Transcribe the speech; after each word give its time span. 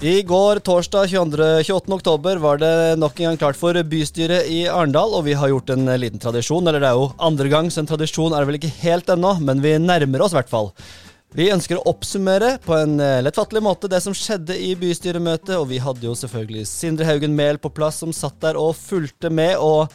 I 0.00 0.22
går, 0.22 0.58
torsdag 0.58 1.08
22. 1.08 1.62
28. 1.62 1.92
oktober, 1.94 2.36
var 2.36 2.58
det 2.58 2.98
nok 2.98 3.16
en 3.20 3.26
gang 3.26 3.38
klart 3.40 3.56
for 3.58 3.74
bystyret 3.82 4.46
i 4.46 4.60
Arendal, 4.70 5.10
og 5.18 5.24
vi 5.26 5.32
har 5.34 5.50
gjort 5.50 5.72
en 5.74 5.90
liten 5.98 6.22
tradisjon. 6.22 6.68
Eller 6.70 6.84
det 6.84 6.86
er 6.92 7.00
jo 7.00 7.08
andre 7.18 7.48
gang, 7.50 7.66
så 7.66 7.82
en 7.82 7.88
tradisjon 7.90 8.30
er 8.30 8.44
det 8.44 8.46
vel 8.46 8.58
ikke 8.60 8.76
helt 8.84 9.10
ennå, 9.10 9.32
men 9.42 9.58
vi 9.64 9.72
nærmer 9.82 10.22
oss 10.22 10.36
i 10.36 10.38
hvert 10.38 10.52
fall. 10.52 10.70
Vi 11.34 11.48
ønsker 11.50 11.80
å 11.80 11.88
oppsummere 11.90 12.52
på 12.62 12.76
en 12.78 12.94
eh, 13.02 13.18
lettfattelig 13.26 13.64
måte 13.66 13.90
det 13.90 13.98
som 14.04 14.14
skjedde 14.14 14.54
i 14.54 14.70
bystyremøtet, 14.78 15.56
og 15.58 15.66
vi 15.72 15.82
hadde 15.82 16.06
jo 16.06 16.14
selvfølgelig 16.14 16.62
Sindre 16.70 17.10
Haugen 17.10 17.34
Mehl 17.34 17.58
på 17.58 17.74
plass, 17.74 17.98
som 18.04 18.14
satt 18.14 18.38
der 18.46 18.54
og 18.60 18.78
fulgte 18.78 19.34
med. 19.34 19.58
og 19.58 19.90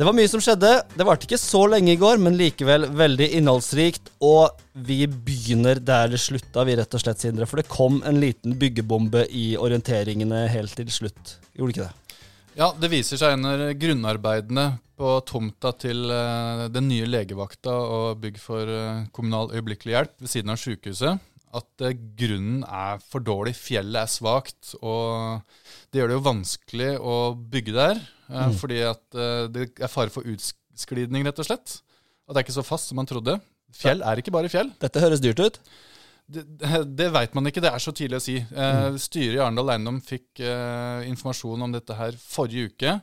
det 0.00 0.06
var 0.08 0.14
mye 0.16 0.28
som 0.32 0.40
skjedde. 0.40 0.68
Det 0.96 1.04
varte 1.04 1.26
ikke 1.26 1.36
så 1.36 1.60
lenge 1.68 1.92
i 1.92 1.98
går, 2.00 2.16
men 2.24 2.38
likevel 2.38 2.86
veldig 2.96 3.26
innholdsrikt. 3.36 4.06
Og 4.24 4.56
vi 4.72 5.02
begynner 5.04 5.76
der 5.76 6.08
det 6.08 6.22
slutta, 6.22 6.64
vi 6.64 6.78
rett 6.78 6.96
og 6.96 7.02
slett, 7.02 7.20
Sindre. 7.20 7.44
For 7.44 7.60
det 7.60 7.68
kom 7.68 7.98
en 8.08 8.16
liten 8.22 8.54
byggebombe 8.56 9.26
i 9.28 9.50
orienteringene 9.60 10.46
helt 10.54 10.72
til 10.78 10.88
slutt. 10.94 11.34
Gjorde 11.52 11.74
ikke 11.74 11.90
det? 11.90 12.16
Ja, 12.56 12.70
det 12.80 12.88
viser 12.94 13.20
seg 13.20 13.36
under 13.36 13.74
grunnarbeidene 13.76 14.66
på 14.96 15.18
tomta 15.28 15.74
til 15.76 16.08
uh, 16.08 16.64
den 16.72 16.88
nye 16.88 17.04
legevakta 17.04 17.76
og 17.76 18.24
bygg 18.24 18.40
for 18.40 18.72
uh, 18.72 19.04
kommunal 19.12 19.52
øyeblikkelig 19.52 19.98
hjelp 19.98 20.16
ved 20.16 20.32
siden 20.32 20.56
av 20.56 20.64
sykehuset 20.64 21.29
at 21.56 21.84
uh, 21.84 21.90
grunnen 22.18 22.62
er 22.64 23.02
for 23.02 23.24
dårlig. 23.24 23.56
Fjellet 23.58 24.04
er 24.04 24.10
svakt, 24.10 24.74
og 24.80 25.42
det 25.90 26.00
gjør 26.00 26.12
det 26.12 26.18
jo 26.18 26.26
vanskelig 26.28 26.90
å 27.02 27.18
bygge 27.52 27.76
der. 27.76 28.02
Eh, 28.30 28.48
mm. 28.48 28.56
Fordi 28.60 28.80
at 28.86 29.18
eh, 29.18 29.44
det 29.52 29.68
er 29.80 29.90
fare 29.90 30.12
for 30.14 30.26
utsklidning, 30.30 31.26
rett 31.26 31.42
og 31.42 31.48
slett. 31.48 31.80
At 32.26 32.34
det 32.34 32.40
er 32.40 32.46
ikke 32.46 32.60
så 32.60 32.66
fast 32.66 32.90
som 32.90 33.00
man 33.00 33.08
trodde. 33.10 33.38
Fjell 33.74 34.02
er 34.06 34.20
ikke 34.22 34.34
bare 34.34 34.50
fjell. 34.50 34.70
Dette 34.82 35.02
høres 35.02 35.22
dyrt 35.22 35.42
ut. 35.42 35.60
Det, 36.30 36.44
det, 36.98 37.08
veit 37.14 37.34
man 37.34 37.50
ikke, 37.50 37.62
det 37.64 37.72
er 37.72 37.82
så 37.82 37.94
tidlig 37.96 38.20
å 38.20 38.24
si. 38.24 38.36
Eh, 38.38 38.82
mm. 38.94 39.00
Styret 39.02 39.38
i 39.38 39.40
Arendal 39.42 39.74
Eiendom 39.74 40.02
fikk 40.04 40.42
eh, 40.44 41.08
informasjon 41.10 41.66
om 41.66 41.74
dette 41.74 41.96
her 41.98 42.18
forrige 42.22 42.70
uke. 42.70 42.98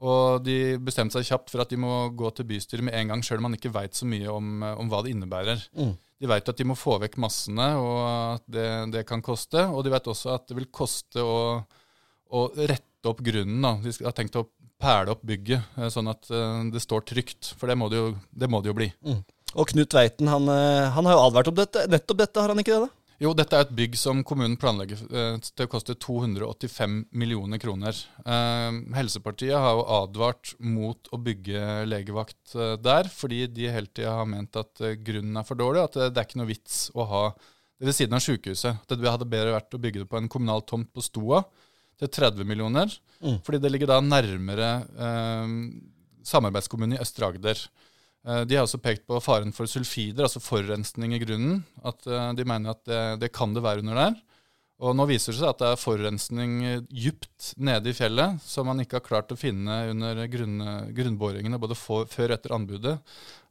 Og 0.00 0.46
de 0.46 0.78
bestemte 0.80 1.18
seg 1.18 1.28
kjapt 1.28 1.50
for 1.52 1.60
at 1.60 1.72
de 1.72 1.76
må 1.80 2.06
gå 2.16 2.30
til 2.32 2.46
bystyret 2.48 2.86
med 2.86 2.94
en 2.96 3.12
gang, 3.12 3.24
sjøl 3.24 3.42
om 3.42 3.50
man 3.50 3.58
ikke 3.58 3.72
veit 3.74 3.98
så 3.98 4.06
mye 4.08 4.30
om, 4.32 4.62
om, 4.70 4.88
hva 4.88 5.02
det 5.04 5.12
innebærer. 5.12 5.66
Mm. 5.76 5.92
De 6.20 6.28
veit 6.28 6.48
at 6.52 6.58
de 6.58 6.66
må 6.68 6.76
få 6.76 6.98
vekk 7.00 7.16
massene, 7.22 7.66
og 7.80 8.00
at 8.36 8.44
det, 8.52 8.68
det 8.92 9.06
kan 9.08 9.22
koste. 9.24 9.64
Og 9.72 9.84
de 9.86 9.92
veit 9.94 10.08
også 10.10 10.34
at 10.34 10.46
det 10.50 10.58
vil 10.58 10.68
koste 10.68 11.24
å, 11.24 11.38
å 12.28 12.46
rette 12.60 13.08
opp 13.08 13.22
grunnen. 13.24 13.62
Da. 13.64 13.76
De 13.80 13.94
har 14.04 14.16
tenkt 14.16 14.36
å 14.36 14.46
pæle 14.80 15.12
opp 15.14 15.24
bygget, 15.26 15.76
eh, 15.78 15.90
sånn 15.92 16.10
at 16.12 16.30
eh, 16.32 16.62
det 16.72 16.82
står 16.84 17.04
trygt. 17.08 17.54
For 17.56 17.70
det 17.70 17.78
må 17.80 17.90
det 17.92 18.00
jo, 18.00 18.14
det 18.30 18.50
må 18.52 18.60
det 18.60 18.72
jo 18.72 18.76
bli. 18.76 18.90
Mm. 19.06 19.20
Og 19.58 19.72
Knut 19.72 19.96
Veiten 19.96 20.30
han, 20.30 20.46
eh, 20.52 20.88
han, 20.94 21.08
har 21.08 21.16
jo 21.16 21.26
advart 21.26 21.50
om 21.50 21.58
dette, 21.58 21.86
nettopp 21.90 22.20
dette, 22.22 22.40
har 22.40 22.52
han 22.52 22.62
ikke 22.62 22.76
det? 22.76 22.88
da? 22.88 22.99
Jo, 23.20 23.34
dette 23.36 23.52
er 23.52 23.66
et 23.66 23.72
bygg 23.76 23.98
som 24.00 24.22
kommunen 24.24 24.56
planlegger 24.56 25.02
til 25.44 25.66
å 25.66 25.68
koste 25.68 25.92
285 26.00 26.94
millioner 27.20 27.60
kroner. 27.60 27.98
Eh, 28.24 28.78
Helsepartiet 28.96 29.52
har 29.52 29.76
jo 29.76 29.84
advart 29.98 30.54
mot 30.64 31.10
å 31.12 31.20
bygge 31.20 31.84
legevakt 31.84 32.54
der, 32.80 33.10
fordi 33.12 33.42
de 33.52 33.68
hele 33.68 33.92
tida 33.92 34.16
har 34.22 34.30
ment 34.30 34.56
at 34.56 34.80
grunnen 35.04 35.36
er 35.36 35.44
for 35.44 35.60
dårlig, 35.60 35.84
at 35.84 36.00
det 36.08 36.16
er 36.16 36.28
ikke 36.30 36.40
noe 36.40 36.48
vits 36.48 36.86
å 36.96 37.04
ha 37.12 37.24
det 37.80 37.88
ved 37.88 37.96
siden 37.96 38.16
av 38.16 38.24
sykehuset. 38.24 38.80
Det 38.88 39.08
hadde 39.08 39.28
bedre 39.28 39.54
vært 39.56 39.76
å 39.76 39.80
bygge 39.80 40.02
det 40.02 40.08
på 40.10 40.18
en 40.20 40.28
kommunal 40.28 40.64
tomt 40.68 40.90
på 40.92 41.04
Stoa 41.04 41.42
til 42.00 42.10
30 42.12 42.48
millioner. 42.48 42.92
Mm. 43.20 43.38
Fordi 43.44 43.60
det 43.60 43.70
ligger 43.72 43.88
da 43.88 44.00
nærmere 44.04 44.68
eh, 44.96 45.54
samarbeidskommunen 46.28 46.98
i 46.98 47.00
Østre 47.00 47.30
Agder. 47.30 47.62
Eh, 48.26 48.42
de 48.44 48.58
har 48.58 48.66
også 48.66 48.80
pekt 48.82 49.06
på 49.08 49.20
faren 49.24 49.54
for 49.56 49.70
sulfider, 49.70 50.26
altså 50.26 50.42
forurensning 50.44 51.14
i 51.16 51.22
grunnen. 51.22 51.62
At 51.86 52.06
eh, 52.06 52.32
De 52.36 52.46
mener 52.48 52.74
at 52.74 52.84
det, 52.88 53.00
det, 53.24 53.32
kan 53.36 53.54
det 53.56 53.64
være 53.64 53.84
under 53.84 54.02
der. 54.02 54.20
Og 54.80 54.94
nå 54.96 55.04
viser 55.10 55.34
det 55.34 55.42
seg 55.42 55.50
at 55.50 55.60
det 55.60 55.70
er 55.74 55.80
forurensning 55.80 56.54
djupt 56.88 57.50
nede 57.60 57.92
i 57.92 57.96
fjellet 57.96 58.40
som 58.40 58.64
man 58.64 58.80
ikke 58.80 58.96
har 58.96 59.04
klart 59.04 59.34
å 59.34 59.36
finne 59.36 59.74
under 59.90 60.22
grunn, 60.32 60.62
grunnboringene 60.96 61.60
både 61.60 61.76
for, 61.76 62.08
før 62.08 62.30
og 62.30 62.38
etter 62.38 62.54
anbudet. 62.56 62.94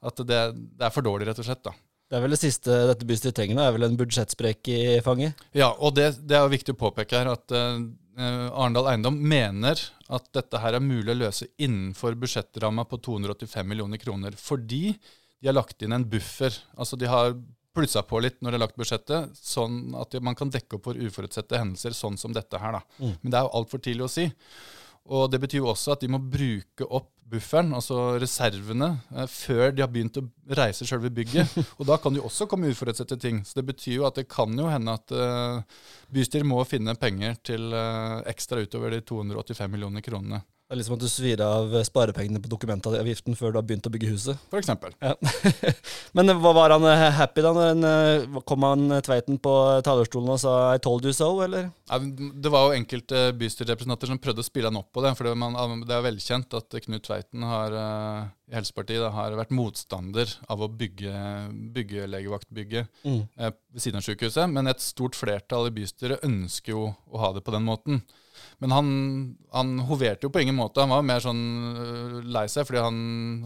At 0.02 0.24
det, 0.24 0.40
det, 0.56 0.88
er 0.88 0.96
for 0.96 1.06
dårlig, 1.06 1.28
rett 1.30 1.42
og 1.44 1.46
slett. 1.46 1.62
da. 1.68 1.76
Det 2.10 2.18
er 2.18 2.24
vel 2.26 2.34
det 2.34 2.42
siste 2.42 2.80
dette 2.90 3.06
bystyret 3.06 3.38
trenger 3.38 3.60
nå, 3.60 3.62
er 3.62 3.76
vel 3.76 3.86
en 3.86 4.00
budsjettsprekk 4.00 4.72
i 4.74 4.80
fanget? 5.06 5.44
Ja, 5.54 5.70
og 5.78 5.94
det, 6.00 6.16
det 6.26 6.40
er 6.40 6.50
viktig 6.50 6.74
å 6.74 6.82
påpeke 6.82 7.20
her 7.22 7.30
at 7.36 7.54
uh, 7.54 7.78
Arendal 8.20 8.90
Eiendom 8.92 9.16
mener 9.22 9.80
at 10.12 10.26
dette 10.36 10.60
her 10.60 10.76
er 10.76 10.84
mulig 10.84 11.14
å 11.14 11.20
løse 11.22 11.48
innenfor 11.62 12.18
budsjettramma 12.20 12.84
på 12.90 13.00
285 13.06 13.68
millioner 13.70 14.02
kroner. 14.02 14.36
Fordi 14.36 14.92
de 15.40 15.48
har 15.48 15.56
lagt 15.56 15.86
inn 15.86 15.96
en 15.96 16.08
buffer. 16.10 16.56
Altså 16.76 17.00
de 17.00 17.08
har 17.10 17.36
plussa 17.76 18.04
på 18.04 18.20
litt 18.24 18.42
når 18.42 18.52
de 18.52 18.58
har 18.58 18.66
lagt 18.66 18.80
budsjettet, 18.80 19.38
sånn 19.38 19.94
at 20.00 20.18
man 20.26 20.36
kan 20.38 20.52
dekke 20.52 20.80
opp 20.80 20.90
for 20.90 21.00
uforutsette 21.00 21.62
hendelser, 21.62 21.96
sånn 21.96 22.18
som 22.20 22.34
dette 22.36 22.60
her. 22.60 22.80
da. 22.80 22.82
Mm. 23.00 23.16
Men 23.22 23.32
det 23.32 23.40
er 23.40 23.48
jo 23.48 23.56
altfor 23.62 23.84
tidlig 23.86 24.08
å 24.08 24.12
si. 24.12 24.26
Og 25.10 25.30
det 25.32 25.40
betyr 25.42 25.64
jo 25.64 25.72
også 25.72 25.96
at 25.96 26.04
de 26.04 26.12
må 26.12 26.20
bruke 26.22 26.86
opp 26.86 27.14
bufferen, 27.30 27.74
altså 27.78 28.18
reservene, 28.20 28.90
eh, 29.16 29.28
før 29.30 29.74
de 29.76 29.84
har 29.84 29.92
begynt 29.92 30.20
å 30.22 30.26
reise 30.60 30.88
selve 30.88 31.12
bygget. 31.14 31.56
Og 31.80 31.88
da 31.90 32.00
kan 32.02 32.14
det 32.14 32.22
jo 32.22 32.28
også 32.30 32.48
komme 32.50 32.72
uforutsette 32.74 33.20
ting. 33.22 33.44
Så 33.46 33.60
det 33.60 33.68
betyr 33.70 34.00
jo 34.00 34.08
at 34.10 34.20
det 34.20 34.28
kan 34.32 34.54
jo 34.58 34.70
hende 34.70 34.96
at 34.98 35.14
uh, 35.16 35.82
bystyret 36.14 36.48
må 36.48 36.62
finne 36.68 36.98
penger 37.00 37.38
til 37.46 37.70
uh, 37.74 38.20
ekstra 38.30 38.64
utover 38.66 38.96
de 38.96 39.04
285 39.06 39.76
millioner 39.76 40.06
kronene. 40.06 40.42
Det 40.70 40.76
er 40.76 40.78
liksom 40.84 41.00
at 41.00 41.02
du 41.02 41.10
svir 41.10 41.42
av 41.42 41.72
sparepengene 41.82 42.38
på 42.44 42.50
dokumentavgiften 42.52 43.34
før 43.34 43.56
du 43.56 43.58
har 43.58 43.64
begynt 43.66 43.88
å 43.90 43.90
bygge 43.90 44.12
huset. 44.12 44.42
For 44.52 44.62
eksempel. 44.62 44.92
Ja. 45.02 45.16
Men 46.14 46.30
var 46.44 46.76
han 46.76 46.86
eh, 46.86 47.06
happy 47.18 47.42
da? 47.42 47.54
Når 47.58 47.72
han, 47.72 48.44
kom 48.46 48.68
han 48.68 48.84
eh, 48.94 49.02
Tveiten 49.02 49.40
på 49.42 49.54
talerstolen 49.88 50.30
og 50.36 50.38
sa 50.44 50.54
'I 50.76 50.84
told 50.86 51.08
you 51.10 51.16
so', 51.18 51.32
eller? 51.42 51.72
Ja, 51.90 51.98
det 51.98 52.52
var 52.54 52.68
jo 52.68 52.78
enkelte 52.78 53.24
bystyrerepresentanter 53.42 54.14
som 54.14 54.22
prøvde 54.22 54.46
å 54.46 54.50
spille 54.52 54.70
han 54.70 54.78
opp 54.78 54.94
på 54.94 55.02
det. 55.08 55.16
For 55.18 55.26
det 55.26 55.98
er 55.98 56.06
velkjent 56.06 56.54
at 56.62 56.80
Knut 56.86 57.08
Tveiten 57.10 57.50
har, 57.50 57.80
i 58.54 58.60
Helsepartiet 58.60 59.10
har 59.18 59.42
vært 59.42 59.58
motstander 59.58 60.38
av 60.54 60.62
å 60.62 60.70
bygge, 60.70 61.18
bygge 61.82 62.06
legevaktbygget 62.14 62.94
mm. 63.10 63.22
ved 63.42 63.82
siden 63.82 64.04
av 64.04 64.06
sykehuset. 64.06 64.46
Men 64.54 64.70
et 64.70 64.86
stort 64.86 65.18
flertall 65.18 65.74
i 65.74 65.78
bystyret 65.82 66.22
ønsker 66.30 66.78
jo 66.78 66.92
å 66.94 67.26
ha 67.26 67.34
det 67.34 67.42
på 67.42 67.58
den 67.58 67.66
måten. 67.66 68.04
Men 68.60 68.74
han, 68.76 68.88
han, 69.56 69.70
hoverte 69.88 70.28
jo 70.28 70.32
på 70.34 70.42
ingen 70.44 70.58
måte. 70.58 70.84
Han 70.84 70.92
var 70.92 71.06
mer 71.08 71.24
sånn 71.24 71.44
øh, 71.72 72.18
lei 72.28 72.46
seg 72.52 72.68
fordi 72.68 72.84
han 72.84 72.98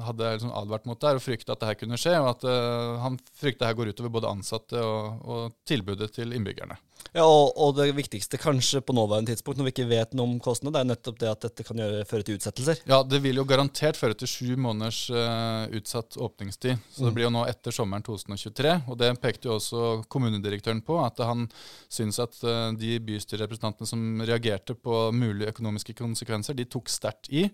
hadde 0.08 0.32
liksom 0.38 0.56
advart 0.58 0.88
mot 0.90 1.00
det 1.00 1.12
her 1.12 1.20
og 1.20 1.26
frykta 1.26 1.54
at 1.54 1.62
det 1.62 1.70
her 1.70 1.80
kunne 1.84 2.00
skje. 2.02 2.16
Og 2.18 2.32
at 2.32 2.48
uh, 2.50 3.04
han 3.04 3.20
frykta 3.38 3.66
det 3.66 3.70
her 3.72 3.78
går 3.78 3.94
utover 3.94 4.16
både 4.18 4.34
ansatte 4.34 4.82
og, 4.82 5.22
og 5.22 5.60
tilbudet 5.70 6.10
til 6.18 6.34
innbyggerne. 6.34 6.80
Ja, 7.14 7.26
og, 7.28 7.52
og, 7.62 7.76
det 7.78 7.92
viktigste 7.94 8.40
kanskje 8.42 8.82
på 8.82 8.94
nåværende 8.96 9.34
tidspunkt, 9.34 9.60
når 9.60 9.68
vi 9.68 9.74
ikke 9.76 9.90
vet 9.90 10.16
noe 10.18 10.32
om 10.32 10.40
kostnadene, 10.42 10.74
det 10.74 10.82
er 10.82 10.90
nettopp 10.90 11.20
det 11.22 11.30
at 11.30 11.44
dette 11.46 11.66
kan 11.68 11.82
gjøre, 11.84 12.06
føre 12.10 12.26
til 12.26 12.40
utsettelser. 12.40 12.82
Ja, 12.90 13.02
det 13.06 13.20
vil 13.22 13.38
jo 13.38 13.46
garantert 13.46 14.00
føre 14.00 14.18
til 14.18 14.32
sju 14.32 14.56
måneders 14.58 15.04
uh, 15.14 15.70
utsatt 15.78 16.18
åpningstid. 16.18 16.82
Så 16.90 17.04
mm. 17.04 17.08
det 17.08 17.14
blir 17.18 17.28
jo 17.28 17.34
nå 17.36 17.44
etter 17.52 17.76
sommeren 17.76 18.06
2023. 18.06 18.74
Og 18.90 18.98
det 18.98 19.12
pekte 19.22 19.52
jo 19.52 19.60
også 19.60 19.92
kommunedirektøren 20.10 20.82
på, 20.86 20.98
at 21.06 21.22
han 21.22 21.46
syns 21.92 22.18
at 22.24 22.40
uh, 22.48 22.72
de 22.80 22.98
bystyrerepresentantene 23.06 23.92
som 23.94 24.26
reagerte 24.26 24.74
på 24.74 25.03
mulige 25.12 25.52
økonomiske 25.54 25.96
konsekvenser, 25.98 26.56
de 26.58 26.68
tok 26.70 26.92
sterkt 26.92 27.30
i. 27.34 27.48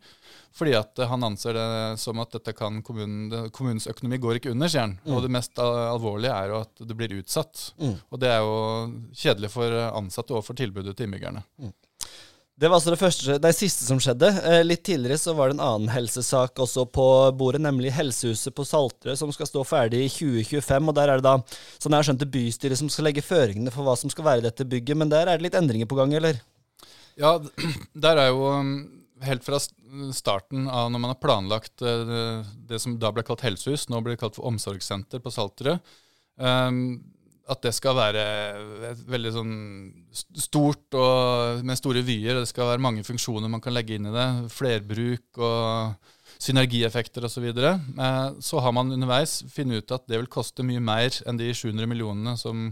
Fordi 0.56 0.76
at 0.78 1.02
uh, 1.02 1.08
han 1.10 1.26
anser 1.26 1.58
det 1.58 1.68
som 2.02 2.22
at 2.22 2.34
dette 2.38 2.54
kan 2.58 2.82
kommunen, 2.86 3.50
kommunens 3.56 3.90
økonomi 3.90 4.22
går 4.22 4.40
ikke 4.40 4.54
under, 4.54 4.72
sier 4.72 4.88
han. 4.88 4.98
Mm. 5.04 5.14
Og 5.16 5.26
det 5.26 5.34
mest 5.40 5.62
alvorlige 5.64 6.36
er 6.36 6.54
jo 6.54 6.64
at 6.64 6.86
det 6.86 6.98
blir 6.98 7.20
utsatt. 7.20 7.70
Mm. 7.82 7.96
Og 8.10 8.24
det 8.24 8.34
er 8.34 8.42
jo 8.46 8.58
kjedelig 9.26 9.54
for 9.54 9.84
ansatte 9.90 10.38
og 10.38 10.46
for 10.46 10.60
tilbudet 10.60 10.98
til 10.98 11.10
innbyggerne. 11.10 11.46
Mm. 11.62 11.74
Det 12.60 12.68
var 12.68 12.76
altså 12.76 12.92
det, 12.92 13.00
første, 13.00 13.36
det 13.40 13.50
siste 13.56 13.86
som 13.88 14.02
skjedde. 14.04 14.28
Eh, 14.44 14.62
litt 14.66 14.82
tidligere 14.84 15.16
så 15.22 15.32
var 15.32 15.48
det 15.48 15.56
en 15.56 15.64
annen 15.64 15.92
helsesak 15.94 16.60
også 16.60 16.84
på 16.92 17.06
bordet, 17.40 17.62
nemlig 17.64 17.94
Helsehuset 17.96 18.52
på 18.52 18.66
Saltrød, 18.68 19.16
som 19.16 19.32
skal 19.32 19.48
stå 19.48 19.64
ferdig 19.64 20.02
i 20.04 20.10
2025. 20.12 20.90
og 20.92 20.98
Der 20.98 21.14
er 21.14 21.22
det 21.22 21.28
da, 21.30 21.38
sånn 21.80 21.96
jeg 21.96 22.04
har 22.04 22.10
skjønt 22.10 22.26
det, 22.26 22.28
bystyret 22.34 22.82
som 22.82 22.90
skal 22.92 23.08
legge 23.08 23.24
føringene 23.24 23.72
for 23.72 23.88
hva 23.88 23.96
som 23.96 24.12
skal 24.12 24.28
være 24.28 24.44
i 24.44 24.48
dette 24.50 24.68
bygget. 24.68 25.00
Men 25.00 25.14
der 25.14 25.32
er 25.32 25.40
det 25.40 25.48
litt 25.48 25.56
endringer 25.56 25.88
på 25.88 26.02
gang, 26.02 26.18
eller? 26.20 26.42
Ja, 27.20 27.36
der 28.08 28.24
er 28.24 28.32
jo 28.32 28.48
um, 28.56 28.74
helt 29.26 29.46
fra 29.46 29.60
starten 30.16 30.68
av 30.72 30.90
når 30.92 31.04
man 31.04 31.14
har 31.14 31.22
planlagt 31.22 31.84
eh, 31.84 32.44
det 32.70 32.80
som 32.80 32.96
da 33.02 33.12
ble 33.12 33.26
kalt 33.28 33.44
helsehus, 33.44 33.90
nå 33.92 34.00
blir 34.04 34.16
det 34.16 34.22
kalt 34.24 34.38
for 34.40 34.48
omsorgssenter 34.48 35.24
på 35.24 35.34
Saltrød. 35.34 35.82
Um, 36.40 37.02
at 37.50 37.64
det 37.66 37.72
skal 37.74 37.98
være 37.98 38.24
veldig 39.10 39.32
sånn 39.34 39.54
stort 40.14 40.94
og 40.98 41.64
med 41.66 41.80
store 41.80 42.04
vyer. 42.06 42.38
Det 42.38 42.52
skal 42.52 42.70
være 42.70 42.84
mange 42.84 43.02
funksjoner 43.08 43.50
man 43.50 43.64
kan 43.64 43.74
legge 43.74 43.98
inn 43.98 44.06
i 44.06 44.14
det. 44.14 44.28
Flerbruk 44.54 45.42
og 45.42 46.12
synergieffekter 46.40 47.26
osv. 47.26 47.40
Så, 47.40 47.44
videre. 47.44 47.74
Eh, 47.98 48.38
så 48.46 48.62
har 48.62 48.76
man 48.76 48.94
underveis 48.94 49.40
funnet 49.50 49.82
ut 49.82 49.96
at 49.98 50.06
det 50.10 50.22
vil 50.22 50.30
koste 50.32 50.66
mye 50.68 50.84
mer 50.84 51.10
enn 51.26 51.42
de 51.42 51.50
700 51.50 51.90
millionene 51.90 52.38
som 52.38 52.70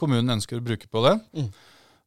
kommunen 0.00 0.38
ønsker 0.38 0.58
å 0.58 0.64
bruke 0.64 0.88
på 0.90 1.04
det. 1.04 1.18
Mm. 1.36 1.50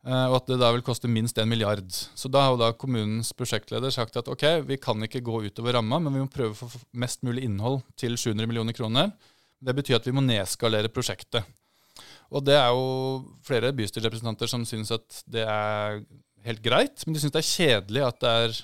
Eh, 0.08 0.26
og 0.30 0.38
at 0.40 0.48
det 0.48 0.60
da 0.62 0.70
vil 0.72 0.86
koste 0.86 1.10
minst 1.12 1.38
en 1.42 1.50
milliard. 1.52 1.88
Så 1.92 2.32
da 2.32 2.46
har 2.46 2.54
jo 2.54 2.62
da 2.62 2.72
kommunens 2.80 3.34
prosjektleder 3.36 3.92
sagt 3.92 4.16
at 4.20 4.30
ok, 4.32 4.46
vi 4.70 4.80
kan 4.80 5.04
ikke 5.04 5.24
gå 5.26 5.42
utover 5.50 5.76
ramma, 5.76 6.00
men 6.00 6.16
vi 6.16 6.24
må 6.24 6.32
prøve 6.32 6.56
å 6.56 6.70
få 6.72 6.84
mest 6.96 7.26
mulig 7.28 7.44
innhold 7.48 7.82
til 8.00 8.16
700 8.16 8.48
millioner 8.48 8.78
kroner. 8.78 9.12
Det 9.60 9.76
betyr 9.76 9.98
at 10.00 10.08
vi 10.08 10.16
må 10.16 10.24
nedskalere 10.24 10.92
prosjektet. 10.94 11.44
Og 12.32 12.44
det 12.46 12.56
er 12.60 12.72
jo 12.72 13.36
flere 13.48 13.74
bystyrerepresentanter 13.76 14.50
som 14.52 14.64
syns 14.68 14.94
at 14.96 15.22
det 15.32 15.44
er 15.48 16.02
helt 16.48 16.64
greit, 16.64 17.04
men 17.06 17.16
de 17.16 17.22
syns 17.24 17.36
det 17.36 17.44
er 17.44 17.52
kjedelig 17.52 18.04
at 18.08 18.20
det 18.24 18.34
er, 18.44 18.58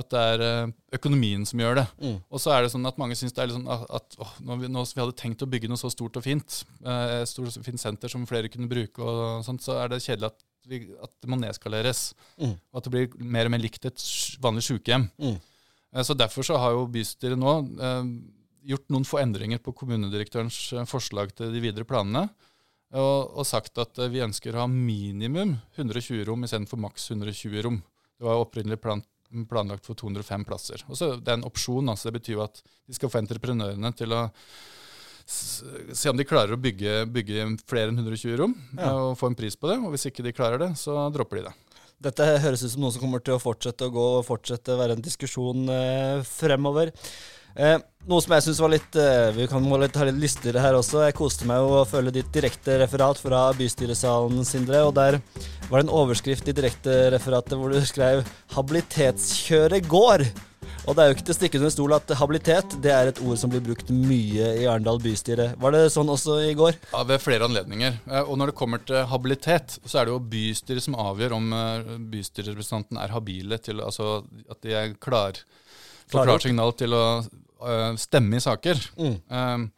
at 0.00 0.10
det 0.12 0.24
er 0.32 0.44
eh, 0.46 0.74
økonomien 0.96 1.44
som 1.48 1.60
gjør 1.60 1.82
det. 1.82 1.86
Mm. 2.00 2.18
Og 2.32 2.42
så 2.42 2.54
er 2.54 2.64
det 2.64 2.72
sånn 2.72 2.88
at 2.88 3.00
mange 3.00 3.16
syns 3.18 3.36
det 3.36 3.44
er 3.44 3.50
litt 3.50 3.58
sånn 3.58 3.72
at, 3.72 3.84
at 3.98 4.18
åh, 4.24 4.34
når 4.44 4.62
vi, 4.62 4.70
når 4.72 4.92
vi 4.92 5.02
hadde 5.02 5.18
tenkt 5.20 5.44
å 5.44 5.50
bygge 5.50 5.72
noe 5.72 5.80
så 5.80 5.90
stort 5.92 6.16
og 6.20 6.24
fint, 6.24 6.62
eh, 6.84 7.18
et 7.20 7.28
stort 7.28 7.52
og 7.52 7.68
fint 7.68 7.82
senter 7.82 8.12
som 8.12 8.28
flere 8.28 8.52
kunne 8.52 8.70
bruke, 8.70 9.04
og 9.04 9.44
sånt, 9.48 9.64
så 9.64 9.80
er 9.82 9.92
det 9.92 10.04
kjedelig 10.04 10.30
at, 10.30 10.47
vi, 10.68 10.80
at 11.02 11.12
det 11.22 11.30
må 11.32 11.38
nedskaleres. 11.40 12.12
Mm. 12.40 12.54
Og 12.56 12.80
at 12.80 12.86
det 12.88 12.92
blir 12.94 13.30
mer 13.36 13.48
og 13.48 13.54
mer 13.54 13.62
likt 13.62 13.88
et 13.88 14.04
vanlig 14.44 14.66
sykehjem. 14.68 15.08
Mm. 15.18 15.38
Eh, 15.94 16.02
Så 16.04 16.16
Derfor 16.18 16.46
så 16.46 16.58
har 16.60 16.76
jo 16.76 16.86
bystyret 16.92 17.38
nå 17.40 17.54
eh, 17.80 18.12
gjort 18.68 18.88
noen 18.92 19.06
få 19.08 19.20
endringer 19.22 19.58
på 19.64 19.72
kommunedirektørens 19.72 20.60
eh, 20.76 20.88
forslag 20.88 21.32
til 21.36 21.52
de 21.54 21.62
videre 21.64 21.88
planene. 21.88 22.28
Og, 22.96 23.36
og 23.36 23.44
sagt 23.44 23.76
at 23.82 23.98
eh, 24.00 24.08
vi 24.12 24.24
ønsker 24.24 24.56
å 24.56 24.64
ha 24.64 24.68
minimum 24.70 25.56
120 25.76 26.24
rom 26.28 26.44
istedenfor 26.46 26.80
maks 26.80 27.10
120 27.12 27.62
rom. 27.66 27.82
Det 28.18 28.26
var 28.26 28.38
jo 28.38 28.44
opprinnelig 28.46 28.80
plan, 28.80 29.02
planlagt 29.50 29.84
for 29.86 29.98
205 29.98 30.46
plasser. 30.48 30.84
Og 30.88 30.96
så 30.96 31.14
Det 31.20 31.28
er 31.32 31.40
en 31.40 31.48
opsjon. 31.48 31.88
altså 31.88 32.08
Det 32.08 32.20
betyr 32.20 32.38
jo 32.38 32.44
at 32.46 32.62
de 32.64 32.96
skal 32.96 33.12
få 33.12 33.20
entreprenørene 33.20 33.92
til 33.96 34.12
å 34.16 34.22
se 35.28 36.08
om 36.10 36.16
de 36.16 36.24
klarer 36.24 36.56
å 36.56 36.60
bygge, 36.60 37.02
bygge 37.12 37.46
flere 37.68 37.92
enn 37.92 37.98
120 38.00 38.36
rom 38.40 38.54
Ja. 38.78 38.88
eh, 38.88 39.00
og 39.10 39.18
få 39.20 39.28
en 39.28 39.38
pris 39.38 39.56
på 39.56 39.68
det. 39.68 39.78
Og 39.84 39.92
hvis 39.92 40.08
ikke 40.08 40.24
de 40.24 40.32
klarer 40.32 40.58
det, 40.58 40.70
så 40.80 40.96
dropper 41.12 41.42
de 41.42 41.48
det. 41.50 41.54
Dette 42.00 42.22
høres 42.44 42.62
ut 42.62 42.70
som 42.70 42.84
noe 42.84 42.92
som 42.94 43.02
kommer 43.02 43.22
til 43.24 43.34
å 43.34 43.42
fortsette 43.42 43.88
å 43.88 43.90
gå 43.92 44.06
og 44.20 44.26
fortsette 44.26 44.70
å 44.70 44.78
være 44.78 44.94
en 44.96 45.02
diskusjon 45.02 45.68
eh, 45.68 46.22
fremover. 46.22 46.92
Eh, 47.58 47.78
noe 48.06 48.22
som 48.22 48.32
jeg 48.36 48.44
syns 48.44 48.60
var 48.62 48.70
litt 48.70 48.94
eh, 48.94 49.32
Vi 49.34 49.48
kan 49.50 49.64
må 49.64 49.80
litt, 49.82 49.96
ha 49.98 50.04
litt 50.06 50.20
lystigere 50.20 50.62
her 50.62 50.76
også. 50.78 51.00
Jeg 51.08 51.16
koste 51.18 51.48
meg 51.48 51.58
å 51.58 51.80
følge 51.88 52.12
ditt 52.20 52.30
direkte 52.32 52.76
referat 52.84 53.18
fra 53.18 53.48
bystyresalen, 53.58 54.44
Sindre. 54.46 54.84
Og 54.86 54.94
der 54.94 55.18
var 55.68 55.80
det 55.80 55.88
en 55.88 55.96
overskrift 56.04 56.46
i 56.48 56.54
direktereferatet 56.54 57.58
hvor 57.58 57.74
du 57.74 57.80
skrev 57.82 58.22
'Habilitetskjøret 58.54 59.90
går'. 59.90 60.28
Og 60.88 60.96
det 60.96 61.02
er 61.04 61.10
jo 61.10 61.16
ikke 61.18 61.24
til 61.28 61.34
å 61.34 61.36
stikke 61.36 61.58
under 61.60 61.72
stol 61.74 61.92
at 61.92 62.12
habilitet 62.16 62.76
det 62.80 62.92
er 62.94 63.10
et 63.10 63.18
ord 63.20 63.36
som 63.36 63.50
blir 63.52 63.60
brukt 63.60 63.90
mye 63.92 64.46
i 64.62 64.64
Arendal 64.64 64.96
bystyre. 65.04 65.50
Var 65.60 65.74
det 65.74 65.82
sånn 65.92 66.08
også 66.08 66.38
i 66.46 66.54
går? 66.56 66.78
Ja, 66.94 67.02
Ved 67.10 67.20
flere 67.20 67.44
anledninger. 67.44 67.98
Eh, 68.08 68.22
Og 68.24 68.38
når 68.40 68.50
det 68.52 68.56
kommer 68.56 68.80
til 68.80 69.04
habilitet, 69.10 69.76
så 69.84 70.00
er 70.00 70.08
det 70.08 70.14
jo 70.14 70.22
bystyret 70.32 70.86
som 70.86 70.96
avgjør 70.96 71.36
om 71.36 71.52
eh, 71.52 71.92
bystyrerepresentanten 72.14 73.02
er 73.02 73.12
habile 73.12 73.60
til 73.60 73.84
Altså 73.84 74.22
at 74.48 74.62
de 74.64 74.72
er 74.72 74.96
klar 74.96 75.36
får 76.08 76.24
klart 76.24 76.46
signal 76.46 76.72
til 76.78 76.96
å 76.96 77.04
eh, 77.20 77.92
stemme 78.00 78.38
i 78.38 78.44
saker. 78.44 78.80
Mm. 78.96 79.16
Um, 79.28 79.68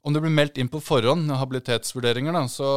om 0.00 0.16
det 0.16 0.22
blir 0.24 0.32
meldt 0.32 0.56
inn 0.56 0.72
på 0.72 0.80
forhånd 0.80 1.28
habilitetsvurderinger, 1.36 2.32
da, 2.32 2.46
så 2.48 2.70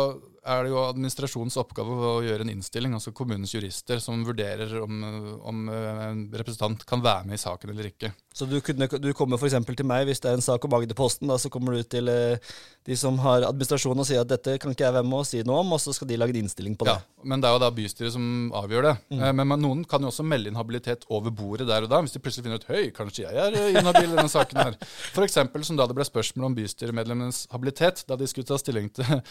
er 0.43 0.63
det 0.63 0.73
jo 0.73 0.81
administrasjonens 0.83 1.57
oppgave 1.61 1.95
å 2.09 2.21
gjøre 2.25 2.45
en 2.45 2.51
innstilling, 2.53 2.95
altså 2.97 3.13
kommunens 3.15 3.53
jurister, 3.55 4.01
som 4.03 4.25
vurderer 4.27 4.75
om, 4.83 5.03
om 5.39 5.63
eh, 5.71 6.03
en 6.09 6.25
representant 6.33 6.83
kan 6.89 7.03
være 7.03 7.29
med 7.29 7.39
i 7.39 7.43
saken 7.43 7.73
eller 7.73 7.91
ikke. 7.93 8.11
Så 8.33 8.47
du, 8.49 8.55
kunne, 8.65 8.87
du 8.89 9.11
kommer 9.13 9.37
f.eks. 9.37 9.55
til 9.69 9.85
meg 9.85 10.07
hvis 10.09 10.21
det 10.23 10.31
er 10.31 10.39
en 10.39 10.43
sak 10.45 10.63
om 10.65 10.73
Agderposten. 10.73 11.29
Så 11.37 11.51
kommer 11.53 11.77
du 11.77 11.83
til 11.85 12.09
eh, 12.09 12.53
de 12.89 12.97
som 12.97 13.19
har 13.23 13.45
administrasjonen 13.47 14.01
og 14.03 14.07
sier 14.09 14.23
at 14.23 14.31
dette 14.31 14.55
kan 14.59 14.73
ikke 14.73 14.87
jeg 14.87 14.95
være 14.97 15.07
med 15.07 15.19
og 15.21 15.27
si 15.29 15.43
noe 15.45 15.61
om, 15.61 15.75
og 15.77 15.81
så 15.83 15.93
skal 15.95 16.09
de 16.09 16.17
lage 16.19 16.33
en 16.35 16.41
innstilling 16.43 16.73
på 16.79 16.87
det. 16.89 16.95
Ja, 16.97 17.27
men 17.29 17.43
det 17.43 17.47
er 17.49 17.55
jo 17.55 17.61
da 17.63 17.69
bystyret 17.77 18.15
som 18.15 18.25
avgjør 18.57 18.87
det. 18.89 18.95
Mm. 19.13 19.19
Eh, 19.21 19.33
Men 19.39 19.51
man, 19.53 19.63
noen 19.63 19.83
kan 19.89 20.01
jo 20.03 20.09
også 20.11 20.25
melde 20.27 20.49
inn 20.51 20.57
habilitet 20.59 21.05
over 21.13 21.31
bordet 21.31 21.69
der 21.69 21.85
og 21.85 21.93
da, 21.93 22.01
hvis 22.03 22.17
de 22.17 22.23
plutselig 22.25 22.47
finner 22.47 22.59
ut 22.61 22.69
høy, 22.71 22.89
kanskje 22.95 23.27
jeg 23.27 23.37
er 23.45 23.59
eh, 23.59 23.77
inhabil 23.77 24.09
i 24.09 24.15
denne 24.17 24.31
saken 24.33 24.63
her. 24.65 24.79
Eksempel 25.27 25.63
som 25.63 25.77
da 25.79 25.85
det 25.87 25.95
ble 25.95 26.03
spørsmål 26.05 26.49
om 26.49 26.57
bystyremedlemmenes 26.57 27.45
habilitet, 27.53 28.03
da 28.09 28.17
de 28.19 28.27
skulle 28.27 28.49
ta 28.49 28.57
stilling 28.59 28.89
til 28.93 29.07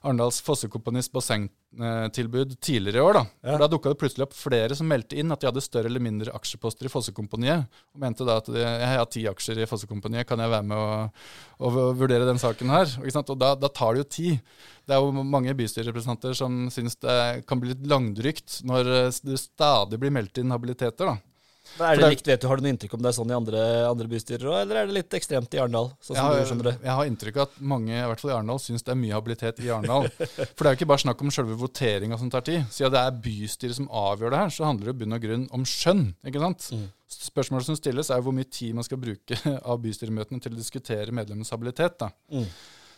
Arendals 0.00 0.38
Fossekompanis 0.40 1.10
bassengtilbud 1.12 2.54
tidligere 2.64 3.00
i 3.00 3.04
år. 3.04 3.18
Da 3.18 3.24
Ja. 3.42 3.50
For 3.52 3.58
da 3.64 3.68
dukka 3.72 3.90
det 3.92 3.98
plutselig 4.00 4.24
opp 4.28 4.36
flere 4.36 4.76
som 4.76 4.88
meldte 4.88 5.18
inn 5.18 5.32
at 5.32 5.40
de 5.42 5.48
hadde 5.50 5.62
større 5.64 5.90
eller 5.90 6.00
mindre 6.00 6.32
aksjeposter 6.36 6.88
i 6.88 6.92
Fossekompaniet, 6.92 7.66
og 7.94 8.00
mente 8.00 8.24
da 8.24 8.38
at 8.40 8.48
jeg 8.58 8.90
har 8.90 9.06
ti 9.10 9.22
aksjer 9.30 9.62
i 9.62 9.68
Fossekompaniet, 9.70 10.26
kan 10.28 10.40
jeg 10.42 10.52
være 10.52 10.66
med 10.66 10.76
og, 10.76 11.24
og 11.62 11.78
vurdere 12.00 12.28
den 12.28 12.40
saken 12.40 12.72
her? 12.72 12.90
Og 13.20 13.32
da, 13.38 13.54
da 13.58 13.70
tar 13.70 13.94
det 13.94 14.04
jo 14.04 14.10
tid. 14.16 14.60
Det 14.88 14.96
er 14.96 15.04
jo 15.04 15.24
mange 15.24 15.54
bystyrerepresentanter 15.54 16.34
som 16.34 16.64
syns 16.72 16.98
det 16.98 17.16
kan 17.46 17.60
bli 17.62 17.74
litt 17.74 17.86
langdrygt 17.90 18.60
når 18.66 18.88
eh, 18.90 19.18
det 19.28 19.38
stadig 19.38 20.00
blir 20.02 20.14
meldt 20.14 20.40
inn 20.42 20.54
habiliteter. 20.54 21.12
da. 21.12 21.29
Men 21.78 21.86
er 21.86 21.96
det 21.96 22.02
det- 22.02 22.10
likt, 22.12 22.26
vet 22.26 22.40
du, 22.40 22.46
Har 22.48 22.56
du 22.56 22.62
noe 22.62 22.72
inntrykk 22.74 22.94
om 22.94 23.02
det 23.02 23.08
er 23.08 23.16
sånn 23.16 23.30
i 23.30 23.36
andre, 23.36 23.60
andre 23.88 24.06
bystyrer 24.08 24.44
òg, 24.50 24.56
eller 24.62 24.76
er 24.76 24.86
det 24.86 24.94
litt 24.94 25.10
ekstremt 25.16 25.54
i 25.54 25.60
Arendal? 25.62 25.92
Sånn 26.02 26.16
jeg, 26.16 26.78
jeg 26.82 26.94
har 26.98 27.04
inntrykk 27.06 27.36
av 27.36 27.42
at 27.48 27.60
mange 27.60 27.92
i 27.94 28.06
hvert 28.10 28.20
fall 28.20 28.30
i 28.30 28.34
Arendal 28.34 28.58
syns 28.58 28.82
det 28.84 28.92
er 28.92 29.00
mye 29.00 29.14
habilitet 29.16 29.60
i 29.64 29.70
Arendal. 29.70 30.08
For 30.56 30.64
det 30.64 30.66
er 30.66 30.74
jo 30.74 30.78
ikke 30.80 30.90
bare 30.92 31.04
snakk 31.04 31.22
om 31.22 31.30
selve 31.30 31.56
voteringa 31.56 32.18
som 32.18 32.30
tar 32.30 32.42
tid. 32.42 32.66
Siden 32.70 32.92
det 32.92 33.00
er 33.04 33.20
bystyret 33.24 33.78
som 33.78 33.88
avgjør 33.88 34.30
det 34.34 34.42
her, 34.44 34.50
så 34.58 34.64
handler 34.68 34.90
det 34.90 34.96
i 34.96 35.00
bunn 35.04 35.16
og 35.16 35.22
grunn 35.22 35.48
om 35.52 35.64
skjønn. 35.64 36.04
ikke 36.26 36.42
sant? 36.42 36.68
Mm. 36.74 36.86
Spørsmålet 37.10 37.66
som 37.66 37.76
stilles, 37.76 38.10
er 38.10 38.20
hvor 38.22 38.32
mye 38.36 38.50
tid 38.50 38.74
man 38.74 38.84
skal 38.86 38.98
bruke 39.02 39.38
av 39.70 39.80
bystyremøtene 39.82 40.40
til 40.42 40.52
å 40.52 40.60
diskutere 40.60 41.12
medlemmenes 41.14 41.50
habilitet. 41.50 41.98
da. 41.98 42.10
Mm. 42.32 42.46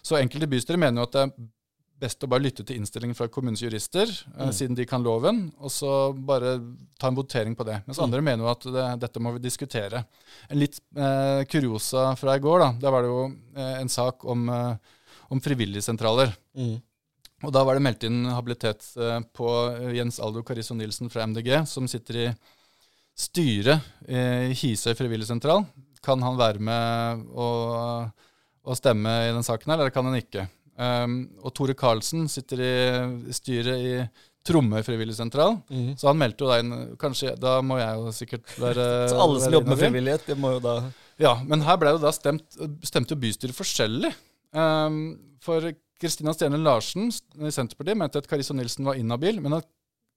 Så 0.02 0.18
enkelte 0.18 0.48
bystyrer 0.50 0.80
mener 0.82 1.02
jo 1.02 1.08
at 1.08 1.12
det 1.12 1.22
er 1.28 1.50
best 2.02 2.24
å 2.26 2.28
bare 2.30 2.42
lytte 2.44 2.64
til 2.66 2.80
innstillingen 2.80 3.14
fra 3.16 3.28
kommunens 3.30 3.62
jurister, 3.62 4.10
eh, 4.10 4.44
Mm. 4.48 4.52
siden 4.58 4.74
de 4.76 4.84
kan 4.90 5.02
loven, 5.06 5.52
og 5.60 5.70
så 5.70 6.12
bare 6.14 6.56
ta 6.98 7.08
en 7.08 7.16
votering 7.18 7.54
på 7.56 7.64
det. 7.64 7.78
Mens 7.86 7.98
Mm. 7.98 8.04
andre 8.08 8.20
mener 8.22 8.44
jo 8.44 8.50
at 8.50 8.60
det, 8.66 8.86
dette 9.06 9.20
må 9.22 9.32
vi 9.36 9.38
diskutere. 9.48 10.04
En 10.50 10.58
litt 10.58 10.80
eh, 10.96 11.44
kuriosa 11.46 12.16
fra 12.18 12.34
i 12.36 12.40
går, 12.42 12.58
da. 12.58 12.72
Der 12.80 12.90
var 12.90 13.02
det 13.02 13.08
jo 13.12 13.24
eh, 13.56 13.80
en 13.80 13.88
sak 13.88 14.24
om, 14.24 14.48
eh, 14.48 14.76
om 15.30 15.40
frivilligsentraler. 15.40 16.34
Mm. 16.56 16.80
Og 17.44 17.50
da 17.52 17.64
var 17.64 17.74
det 17.74 17.82
meldt 17.82 18.04
inn 18.06 18.24
habilitet 18.30 18.84
eh, 18.96 19.20
på 19.34 19.48
eh, 19.74 19.92
Jens 19.96 20.20
Aldo 20.22 20.42
Carisso 20.46 20.74
Nilsen 20.74 21.08
fra 21.10 21.22
MDG, 21.26 21.64
som 21.66 21.88
sitter 21.90 22.14
i 22.28 22.34
styret 23.18 23.82
i 24.08 24.52
Hisøy 24.56 24.94
frivilligsentral. 24.96 25.66
Kan 26.02 26.22
han 26.24 26.36
være 26.38 26.58
med 26.58 27.26
og, 27.36 28.10
og 28.64 28.76
stemme 28.78 29.10
i 29.28 29.32
den 29.34 29.44
saken, 29.46 29.68
her, 29.70 29.78
eller 29.82 29.90
kan 29.94 30.06
han 30.08 30.16
ikke? 30.18 30.48
Um, 30.80 31.16
og 31.44 31.52
Tore 31.56 31.74
Karlsen 31.76 32.28
sitter 32.32 32.62
i 32.64 33.34
styret 33.34 33.82
i 33.84 33.96
Tromme 34.42 34.80
frivilligsentral. 34.82 35.60
Mm. 35.70 35.92
Så 36.00 36.08
han 36.08 36.18
meldte 36.18 36.42
jo 36.42 36.48
da 36.50 36.56
inn 36.58 36.72
Kanskje, 36.98 37.36
Da 37.38 37.60
må 37.62 37.76
jeg 37.78 37.98
jo 38.00 38.14
sikkert 38.16 38.56
være 38.58 38.86
Så 39.12 39.20
alle 39.22 39.42
som 39.44 39.54
jobber 39.54 39.70
med 39.70 39.78
frivillighet, 39.84 40.24
det 40.26 40.36
må 40.40 40.56
jo 40.56 40.62
da 40.64 40.74
Ja, 41.22 41.36
men 41.46 41.62
her 41.62 41.78
ble 41.78 41.92
jo 41.94 42.00
da 42.02 42.10
stemt, 42.14 42.56
stemte 42.82 43.14
bystyret 43.14 43.54
forskjellig. 43.54 44.10
Um, 44.50 44.96
for 45.44 45.70
Kristina 46.02 46.34
Stjerne 46.34 46.58
Larsen 46.58 47.12
i 47.12 47.52
Senterpartiet 47.54 48.00
mente 48.00 48.18
at 48.18 48.26
Karisso 48.26 48.56
Nilsen 48.56 48.88
var 48.88 48.98
inhabil, 48.98 49.38
men 49.44 49.60
at 49.60 49.68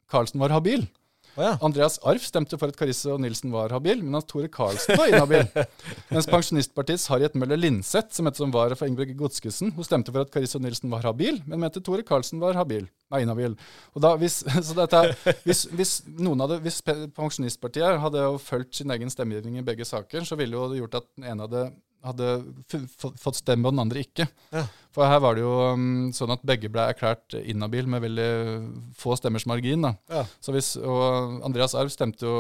Karlsen 0.09 0.41
var 0.41 0.55
habil. 0.55 0.87
Å 1.35 1.43
ja. 1.43 1.53
Andreas 1.65 1.97
Arf 2.07 2.23
stemte 2.23 2.55
for 2.59 2.71
at 2.71 2.77
Karisso 2.79 3.17
Nilsen 3.19 3.51
var 3.51 3.73
habil, 3.75 3.99
men 4.03 4.15
at 4.19 4.27
Tore 4.29 4.47
Karlsen 4.51 4.95
var 4.95 5.11
inhabil. 5.11 5.43
Mens 6.13 6.29
Pensjonistpartiets 6.31 7.09
Harriet 7.11 7.35
Møller 7.35 7.59
Linseth, 7.59 8.13
som 8.15 8.29
het 8.29 8.39
som 8.39 8.53
vara 8.55 8.77
for 8.79 8.87
Ingeborg 8.87 9.11
Godskesen, 9.19 9.73
hun 9.75 9.87
stemte 9.87 10.13
for 10.15 10.23
at 10.23 10.31
Karisso 10.31 10.61
Nilsen 10.63 10.93
var 10.93 11.03
habil, 11.07 11.41
men 11.43 11.59
mente 11.65 11.83
Tore 11.83 12.05
Karlsen 12.07 12.39
var 12.43 12.55
habil. 12.55 12.87
Nei, 13.11 13.25
inhabil. 13.25 13.57
Og 13.93 14.05
da, 14.05 14.13
hvis, 14.21 14.39
så 14.67 14.77
dette, 14.77 15.01
hvis, 15.43 15.65
hvis, 15.75 15.97
noen 16.15 16.45
hadde, 16.45 16.61
hvis 16.63 16.79
Pensjonistpartiet 16.85 17.99
hadde 18.05 18.23
jo 18.29 18.39
fulgt 18.41 18.79
sin 18.79 18.95
egen 18.95 19.11
stemmegivning 19.11 19.59
i 19.59 19.67
begge 19.67 19.87
saker, 19.87 20.23
så 20.27 20.39
ville 20.39 20.55
jo 20.55 20.69
det 20.71 20.79
gjort 20.79 21.01
at 21.01 21.11
den 21.17 21.27
ene 21.33 21.49
hadde, 21.49 21.67
hadde 22.05 22.31
fått 22.95 23.43
stemme, 23.43 23.67
og 23.67 23.75
den 23.75 23.83
andre 23.85 24.07
ikke. 24.07 24.29
Ja. 24.55 24.65
For 24.95 25.03
her 25.11 25.19
var 25.19 25.35
det 25.35 25.43
jo 25.43 25.51
um, 25.75 25.87
sånn 26.15 26.31
at 26.31 26.43
begge 26.47 26.69
ble 26.71 26.85
erklært 26.93 27.35
inhabil 27.41 27.89
med 27.91 28.03
veldig 28.05 28.29
få 28.95 29.17
stemmers 29.19 29.43
margin. 29.49 29.83
Ja. 30.07 30.23
Så 30.39 30.55
hvis, 30.55 30.75
og 30.79 31.41
Andreas 31.43 31.75
Arv 31.75 31.91
stemte 31.91 32.23
jo 32.23 32.37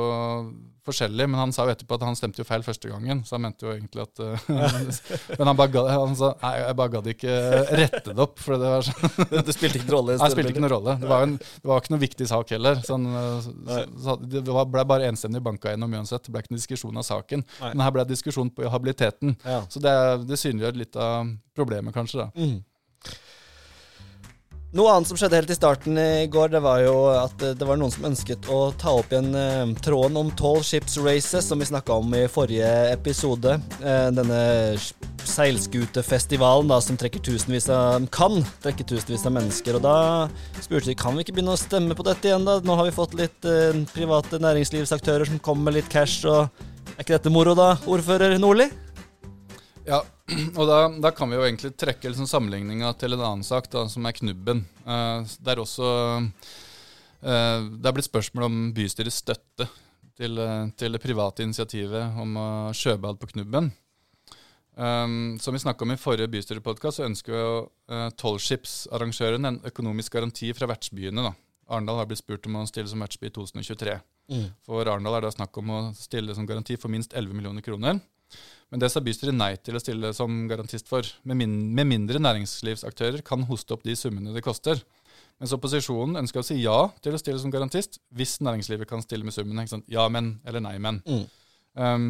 forskjellig, 0.85 1.25
men 1.27 1.39
han 1.39 1.51
sa 1.55 1.65
jo 1.65 1.73
etterpå 1.73 1.97
at 1.97 2.03
han 2.05 2.15
stemte 2.17 2.39
jo 2.43 2.45
feil 2.47 2.61
første 2.63 2.91
gangen. 2.91 3.23
Så 3.25 3.35
han 3.35 3.43
mente 3.47 3.65
jo 3.65 3.73
egentlig 3.73 4.03
at 4.05 4.21
uh, 4.21 4.49
Men 5.39 5.49
han, 5.49 5.57
bare, 5.57 5.71
ga- 5.73 5.85
han 5.89 6.13
sa 6.17 6.31
nei, 6.43 6.51
jeg 6.61 6.77
bare 6.79 6.93
gadd 6.93 7.09
ikke 7.15 7.35
rette 7.81 8.13
det 8.13 8.23
opp. 8.27 8.37
For 8.43 8.61
det 8.61 8.71
var 8.75 8.85
sånn, 8.87 9.29
Det 9.49 9.55
spilte 9.57 9.81
ikke 9.81 9.89
noen 9.89 9.95
rolle? 9.97 10.15
Nei, 10.15 10.27
det 10.29 10.35
spilte 10.37 10.53
ikke 10.53 10.63
noen 10.63 10.73
rolle. 10.75 10.97
Det 11.01 11.09
var, 11.11 11.25
en, 11.25 11.35
det 11.41 11.71
var 11.71 11.81
ikke 11.81 11.95
noen 11.95 12.03
viktig 12.05 12.29
sak 12.31 12.53
heller. 12.55 12.83
Sånn, 12.85 13.07
uh, 13.11 13.39
så, 13.41 13.81
så, 14.05 14.17
det 14.37 14.45
var, 14.47 14.69
ble 14.77 14.85
bare 14.93 15.09
enstemmig 15.09 15.41
banka 15.45 15.73
gjennom 15.73 15.97
uansett. 15.97 16.27
Det 16.29 16.35
ble 16.35 16.45
ikke 16.45 16.53
noen 16.53 16.61
diskusjon 16.61 17.01
av 17.01 17.07
saken. 17.09 17.43
Nei. 17.63 17.73
Men 17.73 17.85
her 17.87 17.95
ble 17.97 18.05
det 18.05 18.15
diskusjon 18.15 18.53
på 18.53 18.69
habiliteten. 18.71 19.35
Ja. 19.43 19.63
Så 19.73 19.81
det, 19.83 19.95
det 20.29 20.39
synliggjør 20.39 20.79
litt 20.85 21.01
av 21.01 21.33
problemet, 21.55 21.95
kanskje. 21.95 22.25
da. 22.25 22.29
Mm. 22.35 22.44
Noe 24.75 24.91
annet 24.91 25.07
som 25.07 25.15
skjedde 25.15 25.37
helt 25.37 25.51
i 25.53 25.55
starten 25.55 25.95
i 25.95 26.27
går, 26.27 26.49
det 26.51 26.59
var 26.59 26.81
jo 26.83 26.95
at 27.07 27.43
eh, 27.47 27.53
det 27.55 27.63
var 27.63 27.77
noen 27.79 27.93
som 27.93 28.09
ønsket 28.09 28.49
å 28.51 28.73
ta 28.75 28.91
opp 28.99 29.13
igjen 29.13 29.29
eh, 29.39 29.69
tråden 29.79 30.19
om 30.19 30.31
Tall 30.35 30.59
Ships 30.67 30.97
Races, 30.99 31.47
som 31.47 31.61
vi 31.63 31.67
snakka 31.69 31.95
om 31.95 32.11
i 32.17 32.25
forrige 32.27 32.67
episode. 32.91 33.53
Eh, 33.79 34.09
denne 34.11 34.39
seilskutefestivalen 35.23 36.67
da, 36.73 36.81
som 36.83 36.99
trekker 36.99 37.23
tusenvis 37.23 37.69
av 37.71 38.09
kan 38.11 38.43
trekke 38.65 38.83
tusenvis 38.89 39.23
av 39.29 39.37
mennesker. 39.37 39.79
Og 39.79 39.85
da 39.85 39.95
spurte 40.59 40.91
de 40.91 40.97
kan 40.99 41.15
vi 41.15 41.23
ikke 41.23 41.37
begynne 41.37 41.55
å 41.55 41.61
stemme 41.61 41.95
på 41.95 42.03
dette 42.09 42.27
igjen, 42.27 42.43
da? 42.43 42.57
Nå 42.59 42.75
har 42.75 42.89
vi 42.89 42.97
fått 42.97 43.15
litt 43.15 43.47
private 43.93 44.41
næringslivsaktører 44.43 45.31
som 45.31 45.39
kommer 45.39 45.69
med 45.69 45.79
litt 45.79 45.93
cash, 45.93 46.27
og 46.27 46.51
er 46.97 46.99
ikke 47.05 47.15
dette 47.15 47.31
moro 47.31 47.55
da, 47.55 47.77
ordfører 47.87 48.35
Nordli? 48.43 48.67
Ja, 49.87 50.03
Og 50.57 50.63
da, 50.65 50.79
da, 50.89 51.11
kan 51.13 51.29
vi 51.29 51.37
jo 51.37 51.45
egentlig 51.45 51.75
trekke 51.77 52.09
liksom 52.09 52.27
sammenligninga 52.29 52.91
til 52.97 53.13
en 53.13 53.21
annen 53.21 53.45
sak, 53.45 53.69
da, 53.69 53.85
som 53.91 54.05
er 54.07 54.15
Knubben. 54.17 54.63
Uh, 54.87 55.21
er 55.45 55.61
også 55.61 55.89
uh, 56.17 56.29
Det 57.21 57.85
er 57.85 57.93
blitt 57.93 58.09
spørsmål 58.09 58.47
om 58.47 58.61
bystyrets 58.73 59.21
støtte 59.21 59.67
til, 60.17 60.39
uh, 60.41 60.65
til, 60.77 60.97
det 60.97 61.03
private 61.03 61.45
initiativet 61.45 62.17
om 62.21 62.39
uh, 62.41 62.73
sjøbad 62.73 63.21
på 63.21 63.29
Knubben. 63.35 63.69
Um, 64.75 65.37
som 65.39 65.55
vi 65.55 65.61
snakka 65.61 65.85
om 65.85 65.93
i 65.93 65.99
forrige 65.99 66.27
bystyrepodkast, 66.33 66.99
så 66.99 67.05
ønsker 67.05 67.37
jo 67.37 67.51
uh, 67.93 68.09
Tollskipsarrangøren 68.19 69.47
en 69.47 69.61
økonomisk 69.69 70.17
garanti 70.17 70.49
fra 70.57 70.67
vertsbyene. 70.73 71.29
da. 71.29 71.31
Arendal 71.69 72.01
har 72.01 72.09
blitt 72.09 72.21
spurt 72.21 72.49
om 72.49 72.57
å 72.59 72.65
stille 72.69 72.89
som 72.91 73.01
vertsby 73.01 73.29
i 73.29 73.35
2023. 73.37 73.95
Mm. 74.33 74.49
For 74.65 74.89
Arendal 74.89 75.19
er 75.19 75.25
det 75.25 75.35
snakk 75.37 75.55
om 75.61 75.71
å 75.71 75.79
stille 75.97 76.35
som 76.35 76.49
garanti 76.49 76.75
for 76.81 76.91
minst 76.93 77.13
11 77.13 77.37
millioner 77.37 77.65
kroner. 77.65 78.01
Men 78.73 78.81
det 78.81 78.89
sa 78.91 79.01
bystyret 79.03 79.35
nei 79.37 79.53
til 79.61 79.77
å 79.77 79.81
stille 79.81 80.11
som 80.17 80.45
garantist 80.49 80.89
for. 80.89 81.07
Med, 81.23 81.37
min, 81.39 81.55
med 81.77 81.87
mindre 81.89 82.21
næringslivsaktører 82.21 83.23
kan 83.25 83.45
hoste 83.49 83.75
opp 83.75 83.85
de 83.85 83.95
summene 83.97 84.33
det 84.35 84.43
koster. 84.45 84.81
Mens 85.41 85.53
opposisjonen 85.55 86.21
ønsker 86.21 86.41
å 86.41 86.47
si 86.47 86.57
ja 86.61 86.77
til 87.03 87.15
å 87.15 87.19
stille 87.19 87.39
som 87.41 87.51
garantist 87.53 87.99
hvis 88.15 88.37
næringslivet 88.45 88.89
kan 88.89 89.03
stille 89.03 89.27
med 89.27 89.35
summen. 89.35 89.61
Ja, 89.91 90.07
men 90.11 90.37
eller 90.47 90.63
nei, 90.63 90.77
men. 90.81 91.01
Mm. 91.05 91.25
Um, 91.75 92.09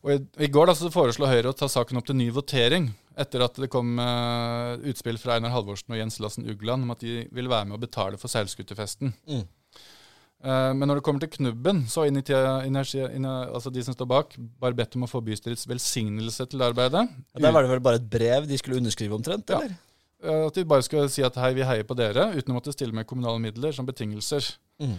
og 0.00 0.14
i, 0.14 0.18
i, 0.46 0.48
går 0.48 0.70
da 0.70 0.76
så 0.78 0.88
foreslo 0.94 1.28
Høyre 1.28 1.50
å 1.50 1.56
ta 1.56 1.68
saken 1.68 2.00
opp 2.00 2.06
til 2.08 2.16
ny 2.16 2.30
votering, 2.32 2.88
etter 3.20 3.42
at 3.44 3.58
det 3.60 3.68
kom 3.72 3.98
uh, 4.00 4.78
utspill 4.88 5.18
fra 5.20 5.36
Einar 5.36 5.52
Halvorsen 5.52 5.92
og 5.92 6.00
Jens 6.00 6.20
Lassen 6.22 6.46
Ugland 6.48 6.86
om 6.86 6.94
at 6.94 7.02
de 7.04 7.26
vil 7.34 7.50
være 7.50 7.68
med 7.68 7.76
å 7.76 7.82
betale 7.82 8.20
for 8.20 8.32
seilskuterfesten. 8.32 9.12
Mm. 9.28 9.44
Uh, 10.40 10.72
men 10.72 10.88
når 10.88 10.98
det 10.98 11.04
kommer 11.04 11.20
til 11.20 11.32
Knubben, 11.34 11.82
så 11.90 12.06
altså 12.08 13.72
de 13.74 13.82
som 13.84 13.92
står 13.92 14.08
bak, 14.08 14.36
bare 14.60 14.76
bedt 14.78 14.96
om 14.96 15.04
å 15.04 15.10
få 15.10 15.20
bystyrets 15.24 15.66
velsignelse 15.68 16.46
til 16.48 16.64
arbeidet. 16.64 17.02
Ja, 17.34 17.42
der 17.44 17.52
var 17.52 17.66
det 17.66 17.72
vel 17.74 17.82
bare 17.84 18.00
et 18.00 18.08
brev 18.08 18.48
de 18.48 18.56
skulle 18.56 18.80
underskrive 18.80 19.18
omtrent, 19.18 19.50
eller? 19.50 19.74
Ja. 19.74 19.86
Uh, 20.20 20.46
at 20.46 20.56
de 20.56 20.64
bare 20.68 20.84
skulle 20.84 21.10
si 21.12 21.24
at 21.24 21.36
hei, 21.40 21.52
vi 21.56 21.66
heier 21.68 21.84
på 21.88 21.96
dere, 21.96 22.30
uten 22.36 22.54
å 22.54 22.56
måtte 22.56 22.72
stille 22.72 22.96
med 22.96 23.08
kommunale 23.08 23.40
midler 23.42 23.76
som 23.76 23.88
betingelser. 23.88 24.48
Mm. 24.80 24.96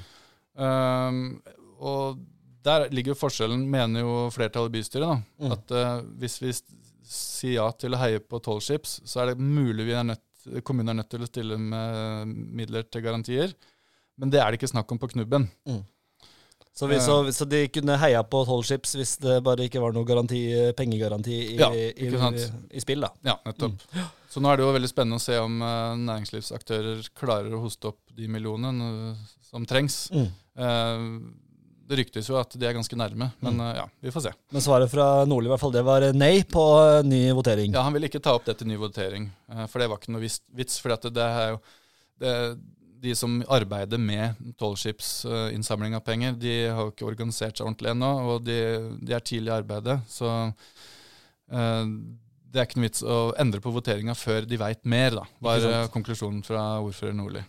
og 1.82 2.20
der 2.62 2.84
ligger 2.94 3.16
jo 3.16 3.18
forskjellen, 3.18 3.64
mener 3.66 4.04
jo 4.04 4.16
flertallet 4.30 4.70
i 4.70 4.76
bystyret. 4.78 5.08
da, 5.08 5.46
mm. 5.48 5.54
At 5.56 5.74
uh, 5.74 6.06
hvis 6.22 6.38
vi 6.44 6.54
sier 7.12 7.58
ja 7.58 7.68
til 7.74 7.96
å 7.96 8.02
heie 8.02 8.22
på 8.22 8.40
Tollskips, 8.44 9.00
så 9.10 9.24
er 9.24 9.32
det 9.32 9.42
mulig 9.42 9.88
vi 9.90 9.98
er 9.98 10.06
nødt, 10.06 10.26
kommunen 10.64 10.94
er 10.94 11.02
nødt 11.02 11.10
til 11.10 11.26
å 11.26 11.30
stille 11.30 11.58
med 11.58 12.30
midler 12.30 12.86
til 12.86 13.06
garantier. 13.06 13.56
Men 14.20 14.34
det 14.34 14.42
er 14.42 14.52
det 14.52 14.62
ikke 14.62 14.72
snakk 14.72 14.92
om 14.94 15.00
på 15.02 15.12
Knubben. 15.14 15.48
Mm. 15.68 15.82
Så, 16.74 16.88
vi, 16.88 16.98
så, 17.04 17.16
så, 17.36 17.46
de 17.46 17.66
kunne 17.68 17.98
heia 18.00 18.22
på 18.24 18.46
Tollskips 18.48 18.96
hvis 18.96 19.18
det 19.22 19.42
bare 19.44 19.66
ikke 19.68 19.82
var 19.84 19.92
noe 19.94 20.08
garanti, 20.08 20.40
pengegaranti 20.78 21.36
i, 21.36 21.58
ja, 21.60 21.68
i, 21.76 21.90
i, 22.08 22.46
i, 22.72 22.84
spill? 22.84 23.04
da? 23.04 23.12
Ja, 23.28 23.36
nettopp. 23.46 23.76
Mm. 23.92 24.06
Så 24.32 24.42
nå 24.42 24.50
er 24.50 24.58
det 24.58 24.64
jo 24.64 24.72
veldig 24.78 24.90
spennende 24.90 25.20
å 25.20 25.24
se 25.24 25.36
om 25.42 25.60
uh, 25.60 26.00
næringslivsaktører 26.00 27.04
klarer 27.20 27.52
å 27.52 27.60
hoste 27.66 27.92
opp 27.92 28.00
de 28.16 28.30
millionene 28.32 28.92
uh, 29.12 29.32
som 29.52 29.68
trengs. 29.68 30.06
Mm. 30.16 30.30
Uh, 30.56 31.52
det 31.92 32.00
ryktes 32.00 32.30
jo 32.32 32.38
at 32.40 32.54
de 32.56 32.68
er 32.68 32.76
ganske 32.76 32.96
nærme, 32.98 33.28
men 33.44 33.58
mm. 33.60 33.72
ja, 33.76 33.84
vi 34.00 34.14
får 34.16 34.24
se. 34.30 34.32
Men 34.56 34.64
svaret 34.64 34.92
fra 34.92 35.26
Nordli 35.28 35.50
i 35.50 35.52
hvert 35.52 35.64
fall, 35.64 35.74
det 35.76 35.84
var 35.84 36.06
nei 36.16 36.46
på 36.48 36.64
eh, 36.80 37.02
ny 37.04 37.20
votering? 37.36 37.76
Ja, 37.76 37.84
han 37.84 37.96
ville 37.96 38.08
ikke 38.08 38.22
ta 38.24 38.38
opp 38.38 38.48
det 38.48 38.56
til 38.62 38.70
ny 38.72 38.78
votering, 38.80 39.28
eh, 39.52 39.66
for 39.68 39.84
det 39.84 39.90
var 39.92 40.00
ikke 40.00 40.14
noe 40.16 40.24
vits. 40.24 40.78
For 40.80 40.96
det 41.12 41.26
er 41.26 41.52
jo 41.52 41.60
det, 42.22 42.36
de 43.02 43.14
som 43.18 43.40
arbeider 43.50 44.02
med 44.02 44.38
tolvskipsinnsamling 44.62 45.96
av 45.98 46.04
penger, 46.06 46.36
de 46.38 46.56
har 46.70 46.84
jo 46.86 46.94
ikke 46.94 47.08
organisert 47.10 47.58
seg 47.58 47.68
ordentlig 47.68 47.94
ennå, 47.96 48.12
og 48.34 48.44
de, 48.46 48.58
de, 49.02 49.16
er 49.16 49.24
tidlig 49.26 49.50
i 49.50 49.56
arbeidet. 49.56 49.98
Så 50.12 50.30
eh, 50.30 51.88
det 52.52 52.60
er 52.60 52.68
ikke 52.68 52.82
noe 52.82 52.90
vits 52.90 53.06
å 53.08 53.22
endre 53.42 53.64
på 53.64 53.74
voteringa 53.74 54.16
før 54.18 54.46
de 54.46 54.60
veit 54.60 54.84
mer, 54.86 55.18
da, 55.22 55.26
var 55.42 55.90
konklusjonen 55.94 56.44
fra 56.46 56.66
ordfører 56.84 57.18
Nordli. 57.18 57.44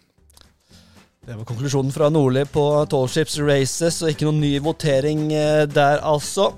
Det 1.22 1.36
var 1.38 1.46
konklusjonen 1.46 1.92
fra 1.94 2.08
Nordli 2.10 2.42
på 2.50 2.62
Tallships 2.90 3.36
Races, 3.38 4.00
og 4.02 4.10
ikke 4.10 4.26
noen 4.26 4.40
ny 4.42 4.56
votering 4.62 5.28
eh, 5.36 5.66
der, 5.70 6.00
altså. 6.02 6.48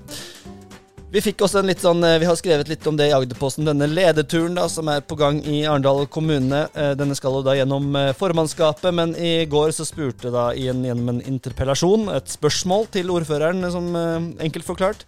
Vi 1.15 1.21
fikk 1.23 1.45
også 1.45 1.61
en 1.61 1.69
litt 1.69 1.79
sånn, 1.79 2.03
eh, 2.03 2.17
vi 2.19 2.27
har 2.27 2.35
skrevet 2.35 2.67
litt 2.67 2.83
om 2.89 2.97
det 2.99 3.05
i 3.07 3.13
Agderposten, 3.15 3.63
denne 3.63 3.87
lederturen 3.87 4.57
da, 4.57 4.65
som 4.67 4.89
er 4.91 4.99
på 4.99 5.15
gang 5.15 5.37
i 5.47 5.61
Arendal 5.63 6.09
kommune. 6.11 6.65
Eh, 6.75 6.91
denne 6.99 7.15
skal 7.15 7.37
jo 7.37 7.43
da 7.45 7.53
gjennom 7.55 7.95
formannskapet, 8.19 8.91
men 8.91 9.13
i 9.15 9.45
går 9.47 9.71
så 9.71 9.85
spurte 9.87 10.27
da 10.33 10.49
igjen 10.51 10.83
gjennom 10.83 11.13
en 11.13 11.21
interpellasjon 11.23 12.09
et 12.17 12.27
spørsmål 12.27 12.89
til 12.91 13.13
ordføreren, 13.15 13.63
som 13.71 13.95
enkelt 13.95 14.67
forklart. 14.67 15.07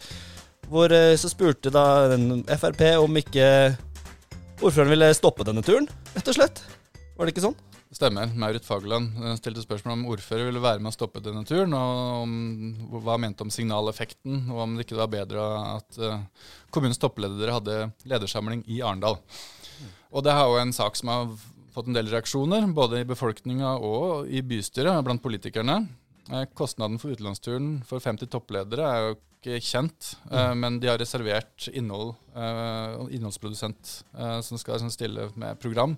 Hvor 0.72 0.96
så 1.20 1.28
spurte 1.28 1.76
da 1.76 2.16
Frp 2.56 2.82
om 3.04 3.20
ikke 3.20 3.76
ordføreren 4.62 4.96
ville 4.96 5.12
stoppe 5.14 5.44
denne 5.44 5.64
turen, 5.64 5.92
rett 6.16 6.32
og 6.32 6.40
slett. 6.40 6.64
Var 7.18 7.28
det 7.28 7.36
ikke 7.36 7.50
sånn? 7.50 7.60
Stemmer. 7.92 8.28
Maurit 8.36 8.66
Fagerland 8.68 9.16
eh, 9.24 9.36
stilte 9.40 9.64
spørsmål 9.64 9.94
om 9.96 10.08
ordfører 10.12 10.50
ville 10.50 10.64
være 10.64 10.82
med 10.84 10.92
å 10.92 10.96
stoppe 10.96 11.22
denne 11.24 11.46
turen, 11.48 11.72
og 11.76 12.24
om, 12.26 12.34
hva 12.92 13.16
han 13.16 13.24
mente 13.24 13.46
om 13.46 13.52
signaleffekten, 13.54 14.50
og 14.52 14.64
om 14.66 14.74
det 14.76 14.84
ikke 14.84 15.00
var 15.00 15.12
bedre 15.14 15.46
at 15.78 16.00
uh, 16.04 16.18
kommunens 16.74 17.00
toppledere 17.00 17.56
hadde 17.56 17.78
ledersamling 18.10 18.66
i 18.68 18.82
Arendal. 18.84 19.22
Og 20.12 20.26
det 20.26 20.34
er 20.34 20.44
jo 20.44 20.60
en 20.60 20.76
sak 20.76 21.00
som 21.00 21.14
har 21.14 21.32
fått 21.72 21.88
en 21.88 21.96
del 21.96 22.12
reaksjoner, 22.12 22.68
både 22.76 23.02
i 23.02 23.08
befolkninga 23.08 23.78
og 23.80 24.28
i 24.28 24.44
bystyret 24.44 25.00
blant 25.08 25.24
politikerne. 25.24 25.80
Eh, 26.28 26.44
kostnaden 26.60 27.00
for 27.00 27.16
utenlandsturen 27.16 27.78
for 27.88 28.04
50 28.04 28.28
toppledere 28.34 28.84
er 28.84 29.04
jo 29.06 29.18
ikke 29.38 29.64
kjent, 29.64 30.16
mm. 30.28 30.60
men 30.60 30.80
de 30.82 30.90
har 30.90 30.98
reservert 31.00 31.70
innhold, 31.70 32.16
innholdsprodusent 33.14 33.92
som 34.44 34.60
skal 34.60 34.82
stille 34.92 35.30
med 35.40 35.60
program 35.62 35.94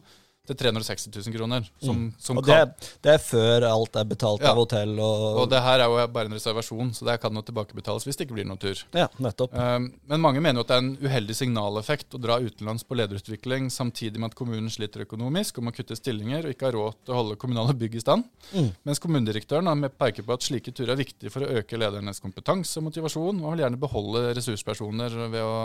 til 0.49 0.57
360 0.59 1.09
000 1.13 1.35
kroner. 1.37 1.67
Som, 1.81 2.03
mm. 2.05 2.09
som 2.19 2.39
og 2.41 2.47
det 2.47 2.57
er, 2.57 2.69
det 3.05 3.13
er, 3.15 3.21
før 3.23 3.67
alt 3.69 3.99
er 3.99 4.07
betalt 4.09 4.43
ja. 4.43 4.53
av 4.53 4.61
hotell 4.61 4.95
og 4.97 5.43
Og 5.43 5.49
det 5.51 5.61
her 5.63 5.83
er 5.83 5.91
jo 5.91 6.07
bare 6.13 6.31
en 6.31 6.37
reservasjon, 6.37 6.93
så 6.97 7.07
det 7.07 7.19
kan 7.23 7.35
jo 7.35 7.43
tilbakebetales 7.45 8.07
hvis 8.07 8.19
det 8.19 8.27
ikke 8.27 8.39
blir 8.39 8.49
noen 8.49 8.61
tur. 8.61 8.81
Ja, 8.95 9.07
nettopp. 9.21 9.53
Um, 9.53 9.89
men 10.09 10.23
mange 10.23 10.43
mener 10.43 10.61
jo 10.61 10.65
at 10.67 10.71
det 10.73 10.79
er 10.79 10.85
en 10.85 10.93
uheldig 11.03 11.37
signaleffekt 11.37 12.17
å 12.17 12.21
dra 12.21 12.39
utenlands 12.41 12.85
på 12.87 12.97
lederutvikling 12.99 13.69
samtidig 13.73 14.21
med 14.21 14.31
at 14.31 14.37
kommunen 14.39 14.71
sliter 14.73 15.05
økonomisk 15.05 15.59
og 15.59 15.67
må 15.67 15.75
kutte 15.75 15.97
stillinger 15.97 16.47
og 16.47 16.55
ikke 16.55 16.69
har 16.69 16.77
råd 16.77 16.99
til 17.03 17.15
å 17.15 17.19
holde 17.21 17.39
kommunale 17.41 17.75
bygg 17.77 17.99
i 17.99 18.03
stand. 18.03 18.25
Mm. 18.53 18.71
Mens 18.87 19.03
kommunedirektøren 19.03 19.89
peker 19.99 20.25
på 20.25 20.35
at 20.35 20.45
slike 20.45 20.73
turer 20.75 20.95
er 20.95 21.01
viktige 21.01 21.33
for 21.33 21.45
å 21.45 21.59
øke 21.59 21.79
ledernes 21.79 22.21
kompetanse 22.23 22.79
og 22.79 22.87
motivasjon, 22.89 23.43
og 23.43 23.53
vil 23.53 23.65
gjerne 23.65 23.81
beholde 23.81 24.23
ressurspersoner 24.37 25.19
ved 25.29 25.43
å 25.43 25.59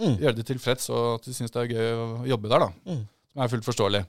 mm. 0.00 0.18
gjøre 0.20 0.36
de 0.38 0.46
tilfreds 0.52 0.90
og 0.94 1.16
at 1.18 1.28
de 1.28 1.36
syns 1.36 1.54
det 1.54 1.64
er 1.64 1.74
gøy 1.74 1.90
å 1.94 2.10
jobbe 2.34 2.52
der. 2.52 2.66
da. 2.66 2.98
Som 3.30 3.44
er 3.44 3.52
fullt 3.52 3.68
forståelig. 3.68 4.02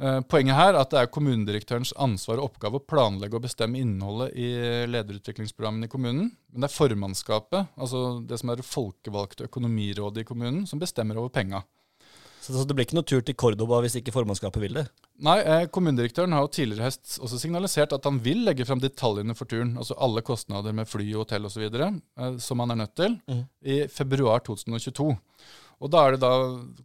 Eh, 0.00 0.20
poenget 0.32 0.56
her 0.56 0.72
er 0.72 0.78
at 0.80 0.92
det 0.94 1.00
er 1.02 1.10
kommunedirektørens 1.12 1.92
ansvar 2.00 2.40
og 2.40 2.52
oppgave 2.52 2.78
å 2.78 2.86
planlegge 2.88 3.36
og 3.36 3.44
bestemme 3.44 3.82
innholdet 3.82 4.32
i 4.38 4.48
lederutviklingsprogrammene 4.88 5.90
i 5.90 5.92
kommunen. 5.92 6.30
Men 6.52 6.64
det 6.64 6.70
er 6.70 6.76
formannskapet, 6.78 7.74
altså 7.76 8.22
det 8.24 8.40
som 8.40 8.52
er 8.52 8.62
det 8.62 8.68
folkevalgte 8.68 9.50
økonomirådet 9.50 10.24
i 10.24 10.30
kommunen, 10.30 10.64
som 10.70 10.80
bestemmer 10.80 11.20
over 11.20 11.32
penga. 11.34 11.60
Så 12.40 12.64
det 12.64 12.72
blir 12.72 12.86
ikke 12.86 12.96
noe 12.96 13.06
tur 13.06 13.20
til 13.20 13.36
Cordoba 13.36 13.82
hvis 13.84 13.98
ikke 14.00 14.14
formannskapet 14.14 14.62
vil 14.62 14.78
det? 14.78 14.86
Nei, 15.20 15.36
eh, 15.44 15.66
kommunedirektøren 15.68 16.32
har 16.32 16.46
jo 16.46 16.52
tidligere 16.56 16.88
høst 16.88 17.18
også 17.20 17.38
signalisert 17.42 17.92
at 17.92 18.06
han 18.08 18.22
vil 18.24 18.46
legge 18.46 18.64
fram 18.64 18.80
detaljene 18.80 19.36
for 19.36 19.50
turen, 19.50 19.74
altså 19.76 19.98
alle 20.00 20.24
kostnader 20.24 20.72
med 20.76 20.88
fly, 20.88 21.04
hotell 21.12 21.44
osv., 21.50 21.66
eh, 21.68 22.38
som 22.40 22.64
han 22.64 22.72
er 22.72 22.80
nødt 22.80 22.96
til, 22.96 23.18
mm. 23.28 23.42
i 23.60 23.82
februar 23.92 24.40
2022. 24.48 25.12
Og 25.80 25.88
da 25.88 26.02
er 26.04 26.14
det 26.14 26.20
da, 26.20 26.32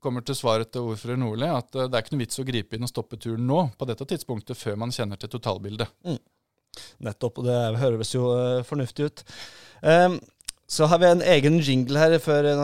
kommer 0.03 0.23
til 0.23 0.37
svaret 0.37 0.71
til 0.71 0.87
ordfører 0.93 1.19
Nordli 1.19 1.49
at 1.51 1.67
uh, 1.75 1.87
det 1.87 1.97
er 1.97 2.05
ikke 2.05 2.15
noe 2.15 2.23
vits 2.23 2.39
å 2.39 2.47
gripe 2.47 2.77
inn 2.77 2.87
og 2.87 2.91
stoppe 2.91 3.19
turen 3.19 3.43
nå, 3.47 3.65
på 3.75 3.87
dette 3.89 4.07
tidspunktet, 4.07 4.57
før 4.57 4.79
man 4.85 4.93
kjenner 4.95 5.19
til 5.19 5.31
totalbildet. 5.33 5.91
Mm. 6.07 6.21
Nettopp, 7.07 7.41
og 7.41 7.49
det 7.49 7.57
høres 7.81 8.13
jo 8.15 8.29
uh, 8.31 8.63
fornuftig 8.67 9.09
ut. 9.09 9.25
Um, 9.83 10.19
så 10.71 10.87
har 10.89 11.01
vi 11.01 11.09
en 11.11 11.25
egen 11.35 11.59
jingle 11.61 11.99
her 11.99 12.15
før 12.23 12.47
en, 12.49 12.61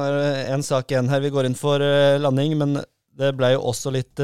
en 0.55 0.63
sak 0.65 0.89
igjen 0.89 1.11
her. 1.11 1.21
Vi 1.21 1.33
går 1.35 1.49
inn 1.49 1.59
for 1.59 1.83
uh, 1.83 2.15
landing, 2.23 2.55
men 2.59 2.79
det 3.19 3.35
ble 3.37 3.51
jo 3.53 3.65
også 3.67 3.91
litt 3.93 4.21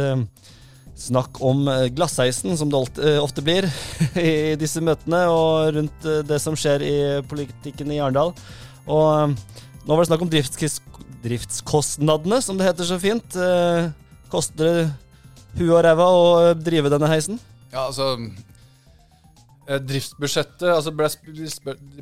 snakk 0.98 1.42
om 1.46 1.68
glassheisen, 1.94 2.56
som 2.58 2.72
det 2.72 2.80
ofte 3.20 3.44
blir 3.46 3.68
i 4.18 4.56
disse 4.58 4.82
møtene, 4.82 5.20
og 5.30 5.76
rundt 5.76 6.08
det 6.26 6.40
som 6.42 6.56
skjer 6.58 6.86
i 6.88 6.96
politikken 7.28 7.92
i 7.94 8.00
Arendal. 8.02 8.32
Og 8.88 9.36
nå 9.36 9.92
var 9.92 10.02
det 10.02 10.10
snakk 10.10 10.24
om 10.26 10.32
driftskostnadene, 11.28 12.42
som 12.44 12.58
det 12.58 12.68
heter 12.70 12.88
så 12.88 12.98
fint. 13.02 13.36
Eh, 13.36 13.90
koster 14.32 14.64
det 14.64 14.88
huet 15.58 15.74
og 15.74 15.84
ræva 15.86 16.08
å 16.12 16.28
drive 16.58 16.92
denne 16.94 17.10
heisen? 17.12 17.40
Ja, 17.72 17.88
altså 17.88 18.14
eh, 19.68 19.80
Driftsbudsjettet 19.84 20.68
altså 20.72 20.94
ble, 20.96 21.10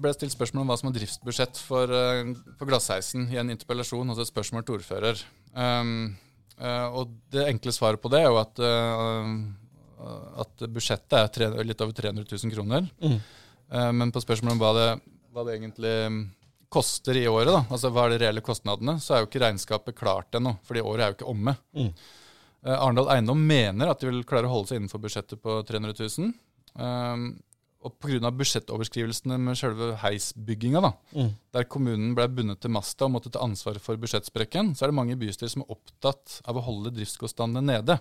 ble 0.02 0.14
stilt 0.16 0.36
spørsmål 0.36 0.66
om 0.66 0.74
hva 0.74 0.80
som 0.80 0.92
er 0.92 0.98
driftsbudsjett 1.00 1.60
for, 1.68 1.90
uh, 1.92 2.36
for 2.60 2.70
Glassheisen 2.70 3.28
i 3.34 3.40
en 3.42 3.54
interpellasjon, 3.54 4.12
hos 4.12 4.22
et 4.22 4.32
spørsmål 4.32 4.66
til 4.66 4.80
ordfører. 4.80 5.24
Um, 5.56 6.14
uh, 6.60 6.88
og 7.02 7.16
det 7.34 7.48
enkle 7.50 7.74
svaret 7.76 8.04
på 8.04 8.12
det 8.14 8.22
er 8.22 8.30
jo 8.30 8.40
at, 8.42 8.62
uh, 8.62 10.42
at 10.46 10.68
budsjettet 10.68 11.20
er 11.22 11.34
tre, 11.34 11.52
litt 11.66 11.82
over 11.82 11.96
300 11.98 12.28
000 12.30 12.56
kroner. 12.56 12.90
Mm. 13.02 13.20
men 13.98 14.12
på 14.14 14.22
spørsmålet 14.22 14.54
om 14.54 14.60
hva 14.62 14.72
det, 14.78 14.90
hva 15.34 15.44
det 15.48 15.56
egentlig 15.56 15.94
koster 16.70 17.18
i 17.20 17.28
året, 17.28 17.52
da, 17.54 17.64
altså 17.72 17.92
hva 17.94 18.06
er 18.08 18.16
de 18.16 18.22
reelle 18.26 18.44
kostnadene, 18.46 18.98
så 19.04 19.16
er 19.16 19.24
jo 19.24 19.30
ikke 19.30 19.42
regnskapet 19.46 19.96
klart 19.98 20.36
ennå. 20.38 20.56
Fordi 20.68 20.84
året 20.84 21.04
er 21.06 21.12
jo 21.14 21.18
ikke 21.20 21.32
omme. 21.32 21.54
Mm. 21.78 21.90
Eh, 22.66 22.76
Arendal 22.76 23.12
Eiendom 23.14 23.42
mener 23.48 23.92
at 23.92 24.02
de 24.02 24.10
vil 24.10 24.24
klare 24.28 24.50
å 24.50 24.54
holde 24.56 24.72
seg 24.72 24.82
innenfor 24.82 25.04
budsjettet 25.04 25.42
på 25.44 25.60
300 25.68 25.94
000. 26.02 26.34
Um, 26.76 27.28
og 27.86 27.94
pga. 28.02 28.32
budsjettoverskrivelsene 28.34 29.38
med 29.38 29.58
selve 29.60 29.92
heisbygginga, 30.02 30.82
da, 30.82 30.92
Mm. 31.14 31.30
der 31.54 31.68
kommunen 31.70 32.16
ble 32.18 32.26
bundet 32.28 32.60
til 32.60 32.72
masta 32.74 33.06
og 33.06 33.12
måtte 33.14 33.30
ta 33.32 33.44
ansvar 33.46 33.78
for 33.80 33.96
budsjettsprekken, 33.96 34.74
så 34.76 34.84
er 34.86 34.88
det 34.90 34.96
mange 34.98 35.16
bystyrer 35.16 35.52
som 35.54 35.62
er 35.62 35.76
opptatt 35.76 36.42
av 36.50 36.58
å 36.58 36.64
holde 36.66 36.92
driftskostnadene 36.96 37.62
nede. 37.62 38.00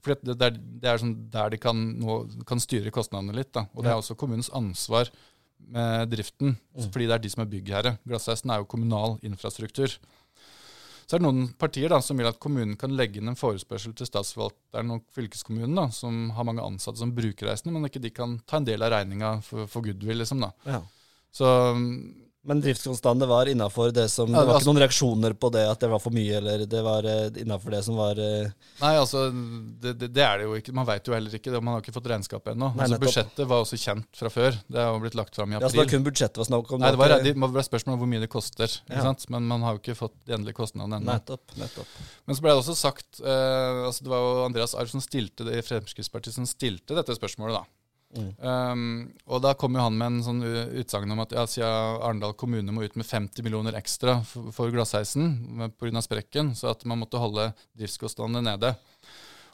For 0.00 0.14
det, 0.14 0.38
det, 0.38 0.46
er, 0.46 0.50
det 0.52 0.86
er 0.88 1.00
sånn 1.02 1.16
der 1.32 1.50
de 1.50 1.58
kan, 1.58 1.74
nå, 1.98 2.20
kan 2.46 2.60
styre 2.62 2.92
kostnadene 2.94 3.34
litt. 3.34 3.50
Da. 3.52 3.66
Og 3.74 3.82
det 3.82 3.90
er 3.90 3.98
også 3.98 4.14
kommunens 4.14 4.50
ansvar 4.54 5.10
med 5.58 6.08
driften, 6.12 6.54
fordi 6.92 7.08
det 7.08 7.16
er 7.16 7.24
de 7.24 7.32
som 7.32 7.42
er 7.44 7.50
byggherre. 7.50 7.96
Glassheisen 8.08 8.52
er 8.54 8.62
jo 8.62 8.70
kommunal 8.70 9.18
infrastruktur. 9.26 9.98
Så 11.08 11.16
er 11.16 11.22
det 11.22 11.24
noen 11.24 11.46
partier 11.56 11.88
da, 11.88 12.02
som 12.04 12.18
vil 12.20 12.28
at 12.28 12.36
kommunen 12.40 12.76
kan 12.76 12.92
legge 12.92 13.20
inn 13.20 13.30
en 13.30 13.38
forespørsel 13.38 13.94
til 13.96 14.08
statsforvalteren 14.10 14.92
og 14.92 15.06
fylkeskommunen, 15.16 15.78
da, 15.78 15.86
som 15.94 16.28
har 16.36 16.44
mange 16.44 16.64
ansatte 16.64 17.00
som 17.00 17.14
bruker 17.16 17.48
reisende, 17.48 17.72
men 17.72 17.88
ikke 17.88 18.02
de 18.04 18.12
kan 18.12 18.36
ta 18.44 18.60
en 18.60 18.68
del 18.68 18.84
av 18.84 18.92
regninga 18.92 19.38
for, 19.46 19.64
for 19.72 19.86
goodwill. 19.86 20.20
liksom 20.20 20.44
da. 20.44 20.52
Ja. 20.68 20.82
Så 21.32 21.48
Men 22.48 22.62
driftskonstante 22.64 23.26
var 23.28 23.48
innafor 23.50 23.90
det 23.92 24.06
som 24.08 24.30
Ja, 24.32 24.40
Det 24.40 24.46
var 24.46 24.54
altså- 24.54 24.64
ikke 24.64 24.72
noen 24.72 24.82
reaksjoner 24.82 25.34
på 25.36 25.50
det 25.52 25.64
at 25.68 25.80
det 25.80 25.90
var 25.92 26.00
for 26.00 26.14
mye, 26.16 26.36
eller 26.38 26.64
det 26.64 26.82
var 26.82 27.04
uh, 27.04 27.28
innafor 27.36 27.74
det 27.74 27.82
som 27.84 27.98
var 27.98 28.18
eh, 28.18 28.48
Nei, 28.80 28.92
altså, 28.96 29.26
det, 29.82 29.92
det, 30.00 30.08
det 30.16 30.24
er 30.24 30.38
det 30.38 30.46
jo 30.46 30.54
ikke. 30.56 30.72
Man 30.72 30.86
veit 30.88 31.04
jo 31.04 31.12
heller 31.12 31.34
ikke 31.36 31.52
det. 31.52 31.60
Man 31.60 31.74
har 31.76 31.82
ikke 31.82 31.92
fått 31.92 32.08
regnskapet 32.08 32.54
ennå. 32.54 32.70
Altså, 32.78 32.98
budsjettet 33.02 33.44
var 33.50 33.64
også 33.66 33.76
kjent 33.76 34.08
fra 34.16 34.32
før. 34.32 34.56
Det 34.64 34.80
har 34.80 34.94
jo 34.94 35.02
blitt 35.04 35.18
lagt 35.18 35.36
fram 35.36 35.52
i 35.52 35.58
april. 35.58 35.66
Ja, 35.66 35.68
så 35.68 35.76
det 35.76 35.84
var 35.84 35.92
kun 35.92 36.06
budsjettet 36.08 36.40
var 36.40 36.48
snakk 36.48 36.72
om? 36.72 36.80
Nei, 36.80 36.90
det 36.94 37.02
var, 37.02 37.16
det 37.28 37.34
var 37.36 37.66
spørsmål 37.68 37.98
om 37.98 38.04
hvor 38.04 38.12
mye 38.14 38.24
det 38.24 38.30
koster. 38.32 38.78
Ja. 38.88 39.02
sant? 39.04 39.28
Men 39.28 39.48
man 39.50 39.66
har 39.66 39.76
jo 39.76 39.82
ikke 39.82 39.98
fått 39.98 40.16
de 40.24 40.36
endelige 40.38 40.56
kostnadene 40.56 41.02
ennå. 41.02 41.18
Nettopp. 41.18 41.56
nettopp. 41.60 41.98
Men 42.24 42.38
så 42.38 42.44
ble 42.44 42.54
det 42.54 42.62
også 42.62 42.76
sagt 42.78 43.20
eh, 43.20 43.84
altså 43.88 44.06
Det 44.06 44.12
var 44.12 44.24
jo 44.24 44.44
Andreas 44.46 44.76
Arv 44.78 44.88
som 44.92 45.04
stilte 45.04 45.44
det 45.44 45.60
i 45.60 45.66
Fremskrittspartiet 45.66 46.36
som 46.36 46.48
stilte 46.48 46.96
dette 46.96 47.16
spørsmålet. 47.18 47.60
da. 47.60 47.77
Mm. 48.16 48.28
Um, 48.40 48.84
og 49.28 49.42
da 49.44 49.52
kom 49.58 49.74
jo 49.76 49.82
han 49.84 49.96
med 49.98 50.08
en 50.08 50.22
sånn 50.24 50.40
utsagn 50.80 51.12
om 51.12 51.20
at 51.20 51.34
ja, 51.36 51.44
siden 51.50 51.98
Arendal 52.00 52.32
kommune 52.40 52.72
må 52.72 52.86
ut 52.86 52.96
med 52.96 53.04
50 53.04 53.44
millioner 53.44 53.76
ekstra 53.76 54.18
for, 54.24 54.48
for 54.56 54.72
glassheisen 54.72 55.34
pga. 55.76 56.02
sprekken, 56.04 56.54
så 56.56 56.72
at 56.72 56.86
man 56.88 57.02
måtte 57.02 57.20
holde 57.20 57.50
driftskostnadene 57.76 58.44
nede. 58.46 58.72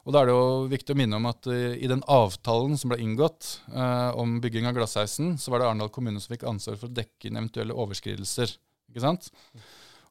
Og 0.04 0.12
Da 0.12 0.20
er 0.20 0.28
det 0.28 0.36
jo 0.36 0.66
viktig 0.68 0.94
å 0.94 0.98
minne 1.00 1.18
om 1.18 1.26
at 1.30 1.48
uh, 1.50 1.74
i 1.74 1.90
den 1.90 2.04
avtalen 2.06 2.78
som 2.78 2.92
ble 2.92 3.00
inngått 3.02 3.56
uh, 3.72 4.12
om 4.20 4.38
bygging 4.44 4.68
av 4.68 4.76
glassheisen, 4.76 5.34
så 5.40 5.50
var 5.50 5.62
det 5.62 5.70
Arendal 5.70 5.92
kommune 5.94 6.22
som 6.22 6.34
fikk 6.34 6.46
ansvar 6.48 6.78
for 6.78 6.90
å 6.90 6.94
dekke 6.94 7.30
inn 7.30 7.40
eventuelle 7.40 7.74
overskridelser. 7.74 8.54
Ikke 8.92 9.02
sant? 9.02 9.32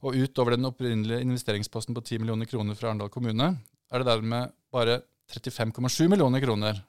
Og 0.03 0.17
utover 0.19 0.57
den 0.57 0.67
opprinnelige 0.67 1.23
investeringsposten 1.23 1.95
på 1.95 2.03
10 2.03 2.25
millioner 2.25 2.50
kroner 2.50 2.75
fra 2.75 2.89
Arendal 2.89 3.13
kommune, 3.13 3.53
er 3.93 4.01
det 4.01 4.09
dermed 4.09 4.51
bare 4.73 5.03
35,7 5.31 6.09
millioner 6.12 6.43
kroner 6.43 6.81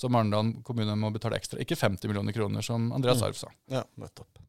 som 0.00 0.16
Arendal 0.16 0.54
kommune 0.64 0.94
må 0.96 1.10
betale 1.12 1.36
ekstra. 1.36 1.60
Ikke 1.60 1.76
50 1.76 2.08
millioner 2.08 2.32
kroner, 2.36 2.64
som 2.64 2.88
Andreas 2.96 3.20
Mm. 3.20 3.26
Arv 3.28 3.36
sa. 3.36 3.50
Ja, 3.68 3.84
nettopp. 4.00 4.40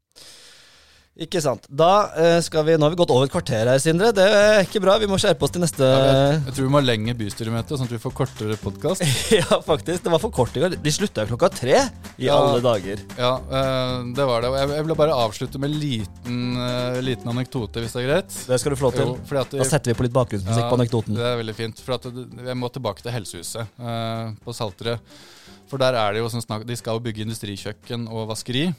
Ikke 1.19 1.41
sant. 1.43 1.65
Da 1.67 2.07
eh, 2.15 2.37
skal 2.39 2.63
vi 2.63 2.77
Nå 2.79 2.85
har 2.87 2.93
vi 2.93 2.97
gått 3.01 3.11
over 3.11 3.27
et 3.27 3.33
kvarter 3.33 3.67
her, 3.67 3.79
Sindre. 3.83 4.13
Det 4.15 4.23
er 4.23 4.61
ikke 4.63 4.79
bra. 4.79 4.93
Vi 5.01 5.09
må 5.11 5.17
skjerpe 5.19 5.43
oss 5.43 5.51
til 5.51 5.59
neste 5.59 5.83
Jeg, 5.83 6.37
jeg 6.45 6.53
tror 6.55 6.67
vi 6.69 6.71
må 6.71 6.79
ha 6.79 6.85
lengre 6.87 7.15
bystyremøte, 7.19 7.75
sånn 7.75 7.89
at 7.89 7.91
vi 7.91 7.99
får 7.99 8.13
kortere 8.15 8.55
podkast. 8.61 9.03
Ja, 9.41 9.57
faktisk. 9.65 10.05
Det 10.05 10.13
var 10.13 10.21
for 10.23 10.31
kort 10.33 10.55
i 10.55 10.63
går. 10.63 10.77
De 10.79 10.93
slutta 10.95 11.25
klokka 11.27 11.49
tre. 11.51 11.75
I 12.15 12.29
Ja. 12.29 12.37
alle 12.39 12.61
dager. 12.63 13.03
Ja, 13.19 13.33
eh, 13.43 13.97
det 14.15 14.27
var 14.29 14.45
det. 14.45 14.53
Jeg, 14.55 14.71
jeg 14.77 14.85
vil 14.87 14.95
bare 15.01 15.17
avslutte 15.25 15.59
med 15.61 15.73
en 15.73 15.81
liten, 15.83 16.39
eh, 16.63 17.01
liten 17.03 17.33
anekdote, 17.33 17.83
hvis 17.83 17.97
det 17.97 18.05
er 18.05 18.07
greit. 18.07 18.37
Det 18.47 18.61
skal 18.63 18.71
du 18.71 18.79
få 18.79 18.87
lov 18.87 18.95
til. 18.95 19.11
Jo, 19.11 19.41
at 19.43 19.57
Da 19.59 19.67
setter 19.67 19.91
vi 19.91 19.97
på 19.99 20.07
litt 20.07 20.15
bakgrunnsmusikk 20.15 20.71
på 20.71 20.79
anekdoten. 20.79 21.19
Det 21.19 21.27
er 21.27 21.37
veldig 21.43 21.57
fint. 21.59 21.83
For 21.83 21.99
at 21.99 22.07
jeg 22.07 22.57
må 22.63 22.71
tilbake 22.71 23.03
til 23.03 23.11
Helsehuset 23.17 23.67
eh, 23.67 24.31
på 24.47 24.55
Salterød. 24.55 25.03
For 25.67 25.79
der 25.79 25.95
er 25.99 26.15
det 26.15 26.23
jo 26.23 26.31
sånn 26.31 26.43
snakk 26.43 26.65
De 26.67 26.75
skal 26.75 26.97
jo 26.97 27.03
bygge 27.03 27.23
industrikjøkken 27.27 28.07
og 28.11 28.31
vaskeri. 28.31 28.69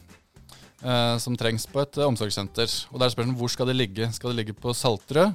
Eh, 0.82 1.14
som 1.22 1.38
trengs 1.38 1.64
på 1.70 1.82
et 1.82 1.98
eh, 1.98 2.08
omsorgssenter. 2.08 2.74
Og 2.90 2.98
der 2.98 3.08
er 3.08 3.14
spørsmålet 3.14 3.40
hvor 3.40 3.52
skal 3.54 3.70
det 3.70 3.78
ligge. 3.78 4.10
Skal 4.12 4.32
det 4.32 4.42
ligge 4.42 4.58
på 4.58 4.74
Salterød? 4.76 5.32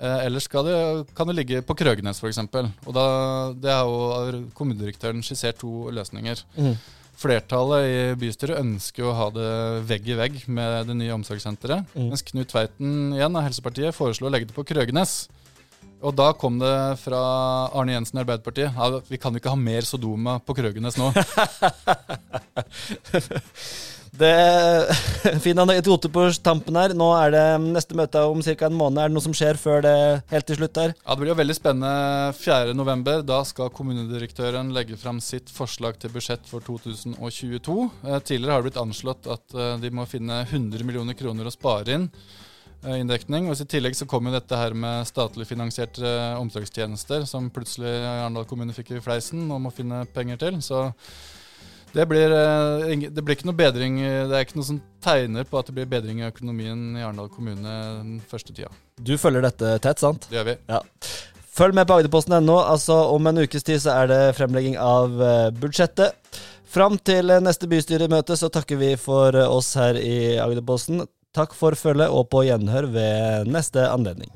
Eh, 0.00 0.24
eller 0.26 0.40
det, 0.40 0.78
kan 1.14 1.28
det 1.28 1.36
ligge 1.36 1.60
på 1.62 1.76
Krøgenes 1.76 2.22
f.eks.? 2.22 2.38
Og 2.86 2.94
da, 2.96 3.04
det 3.52 3.74
har 3.74 3.84
jo 3.84 4.46
kommunedirektøren 4.56 5.20
skissert 5.22 5.60
to 5.60 5.90
løsninger. 5.92 6.40
Mm. 6.56 6.74
Flertallet 7.20 7.84
i 7.84 7.98
bystyret 8.16 8.62
ønsker 8.62 9.04
å 9.04 9.16
ha 9.18 9.26
det 9.34 9.50
vegg 9.90 10.08
i 10.08 10.16
vegg 10.16 10.38
med 10.48 10.88
det 10.88 10.96
nye 10.96 11.12
omsorgssenteret. 11.18 11.90
Mm. 11.92 12.06
Mens 12.08 12.24
Knut 12.24 12.48
Tveiten 12.48 13.12
igjen 13.18 13.36
av 13.36 13.44
Helsepartiet 13.44 13.96
foreslo 13.96 14.30
å 14.30 14.32
legge 14.32 14.48
det 14.48 14.56
på 14.56 14.64
Krøgenes. 14.64 15.26
Og 16.00 16.14
da 16.16 16.30
kom 16.32 16.58
det 16.60 16.72
fra 17.02 17.20
Arne 17.76 17.92
Jensen 17.92 18.18
i 18.18 18.22
Arbeiderpartiet 18.22 18.72
ja, 18.72 19.00
vi 19.08 19.20
kan 19.20 19.34
jo 19.34 19.40
ikke 19.42 19.52
ha 19.52 19.60
mer 19.60 19.84
Sodoma 19.86 20.38
på 20.40 20.56
Krøgenes 20.56 20.96
nå. 21.00 21.12
Det 24.10 24.90
Fin 25.44 25.58
anekdote 25.62 26.10
på 26.12 26.24
tampen 26.42 26.76
her. 26.76 26.94
Nå 26.98 27.06
er 27.14 27.30
det 27.34 27.44
neste 27.62 27.96
møte 27.98 28.22
om 28.26 28.42
ca. 28.42 28.66
en 28.66 28.76
måned. 28.76 28.98
Er 28.98 29.10
det 29.10 29.14
noe 29.14 29.24
som 29.24 29.36
skjer 29.36 29.60
før 29.60 29.84
det 29.86 29.94
helt 30.32 30.48
til 30.48 30.58
slutt 30.58 30.74
der? 30.76 30.94
Ja, 30.98 31.14
Det 31.14 31.20
blir 31.22 31.32
jo 31.32 31.38
veldig 31.38 31.56
spennende 31.56 32.34
4.11. 32.40 33.22
Da 33.30 33.40
skal 33.46 33.72
kommunedirektøren 33.76 34.74
legge 34.74 34.98
fram 35.00 35.22
sitt 35.24 35.52
forslag 35.54 36.00
til 36.02 36.12
budsjett 36.14 36.42
for 36.50 36.64
2022. 36.66 37.78
Eh, 38.08 38.20
tidligere 38.20 38.52
har 38.56 38.62
det 38.62 38.70
blitt 38.70 38.82
anslått 38.82 39.30
at 39.30 39.56
eh, 39.56 39.76
de 39.84 39.94
må 39.94 40.08
finne 40.10 40.42
100 40.48 40.84
millioner 40.84 41.18
kroner 41.18 41.46
å 41.46 41.54
spare 41.54 42.00
inn. 42.00 42.10
Eh, 42.84 43.00
inndekning, 43.00 43.48
og 43.50 43.58
I 43.58 43.66
tillegg 43.68 43.96
så 43.98 44.06
kommer 44.08 44.30
jo 44.30 44.38
dette 44.38 44.58
her 44.58 44.76
med 44.76 45.08
statlig 45.08 45.46
finansierte 45.48 46.06
eh, 46.06 46.38
omsorgstjenester, 46.40 47.26
som 47.28 47.50
plutselig 47.52 47.92
Arendal 48.06 48.48
kommune 48.48 48.74
fikk 48.76 48.94
i 48.94 49.02
fleisen 49.04 49.44
om 49.52 49.68
å 49.68 49.74
finne 49.74 50.04
penger 50.14 50.40
til. 50.40 50.60
Så 50.64 50.86
det 51.94 52.06
blir, 52.10 52.32
eh, 52.32 53.06
det 53.10 53.24
blir 53.24 53.34
ikke 53.34 53.48
noe 53.48 53.58
bedring 53.58 53.96
Det 53.98 54.36
er 54.36 54.44
ikke 54.44 54.60
noe 54.60 54.68
som 54.68 54.78
tegner 55.02 55.48
på 55.48 55.58
at 55.58 55.70
det 55.70 55.74
blir 55.74 55.90
bedring 55.90 56.22
i 56.22 56.28
økonomien 56.28 56.96
i 56.96 57.02
Arendal 57.02 57.30
kommune 57.32 57.76
den 58.00 58.18
første 58.30 58.54
tida. 58.54 58.70
Du 58.96 59.16
følger 59.18 59.44
dette 59.48 59.76
tett, 59.82 60.00
sant? 60.02 60.28
Det 60.30 60.40
gjør 60.40 60.50
vi. 60.52 60.58
Ja. 60.70 60.82
Følg 61.50 61.74
med 61.76 61.88
på 61.90 61.98
Agderposten.no. 61.98 62.60
Altså, 62.62 62.96
om 63.12 63.26
en 63.26 63.42
ukes 63.42 63.66
tid 63.66 63.82
så 63.82 63.98
er 64.02 64.12
det 64.12 64.20
fremlegging 64.38 64.78
av 64.80 65.16
budsjettet. 65.58 66.14
Fram 66.70 66.94
til 67.02 67.32
neste 67.42 67.66
bystyremøte 67.66 68.36
så 68.38 68.48
takker 68.54 68.78
vi 68.78 68.92
for 68.94 69.34
oss 69.42 69.74
her 69.74 69.98
i 69.98 70.38
Agderposten. 70.38 71.02
Takk 71.30 71.52
for 71.54 71.78
følget, 71.78 72.10
og 72.10 72.26
på 72.26 72.42
gjenhør 72.42 72.88
ved 72.90 73.50
neste 73.54 73.84
anledning. 73.86 74.32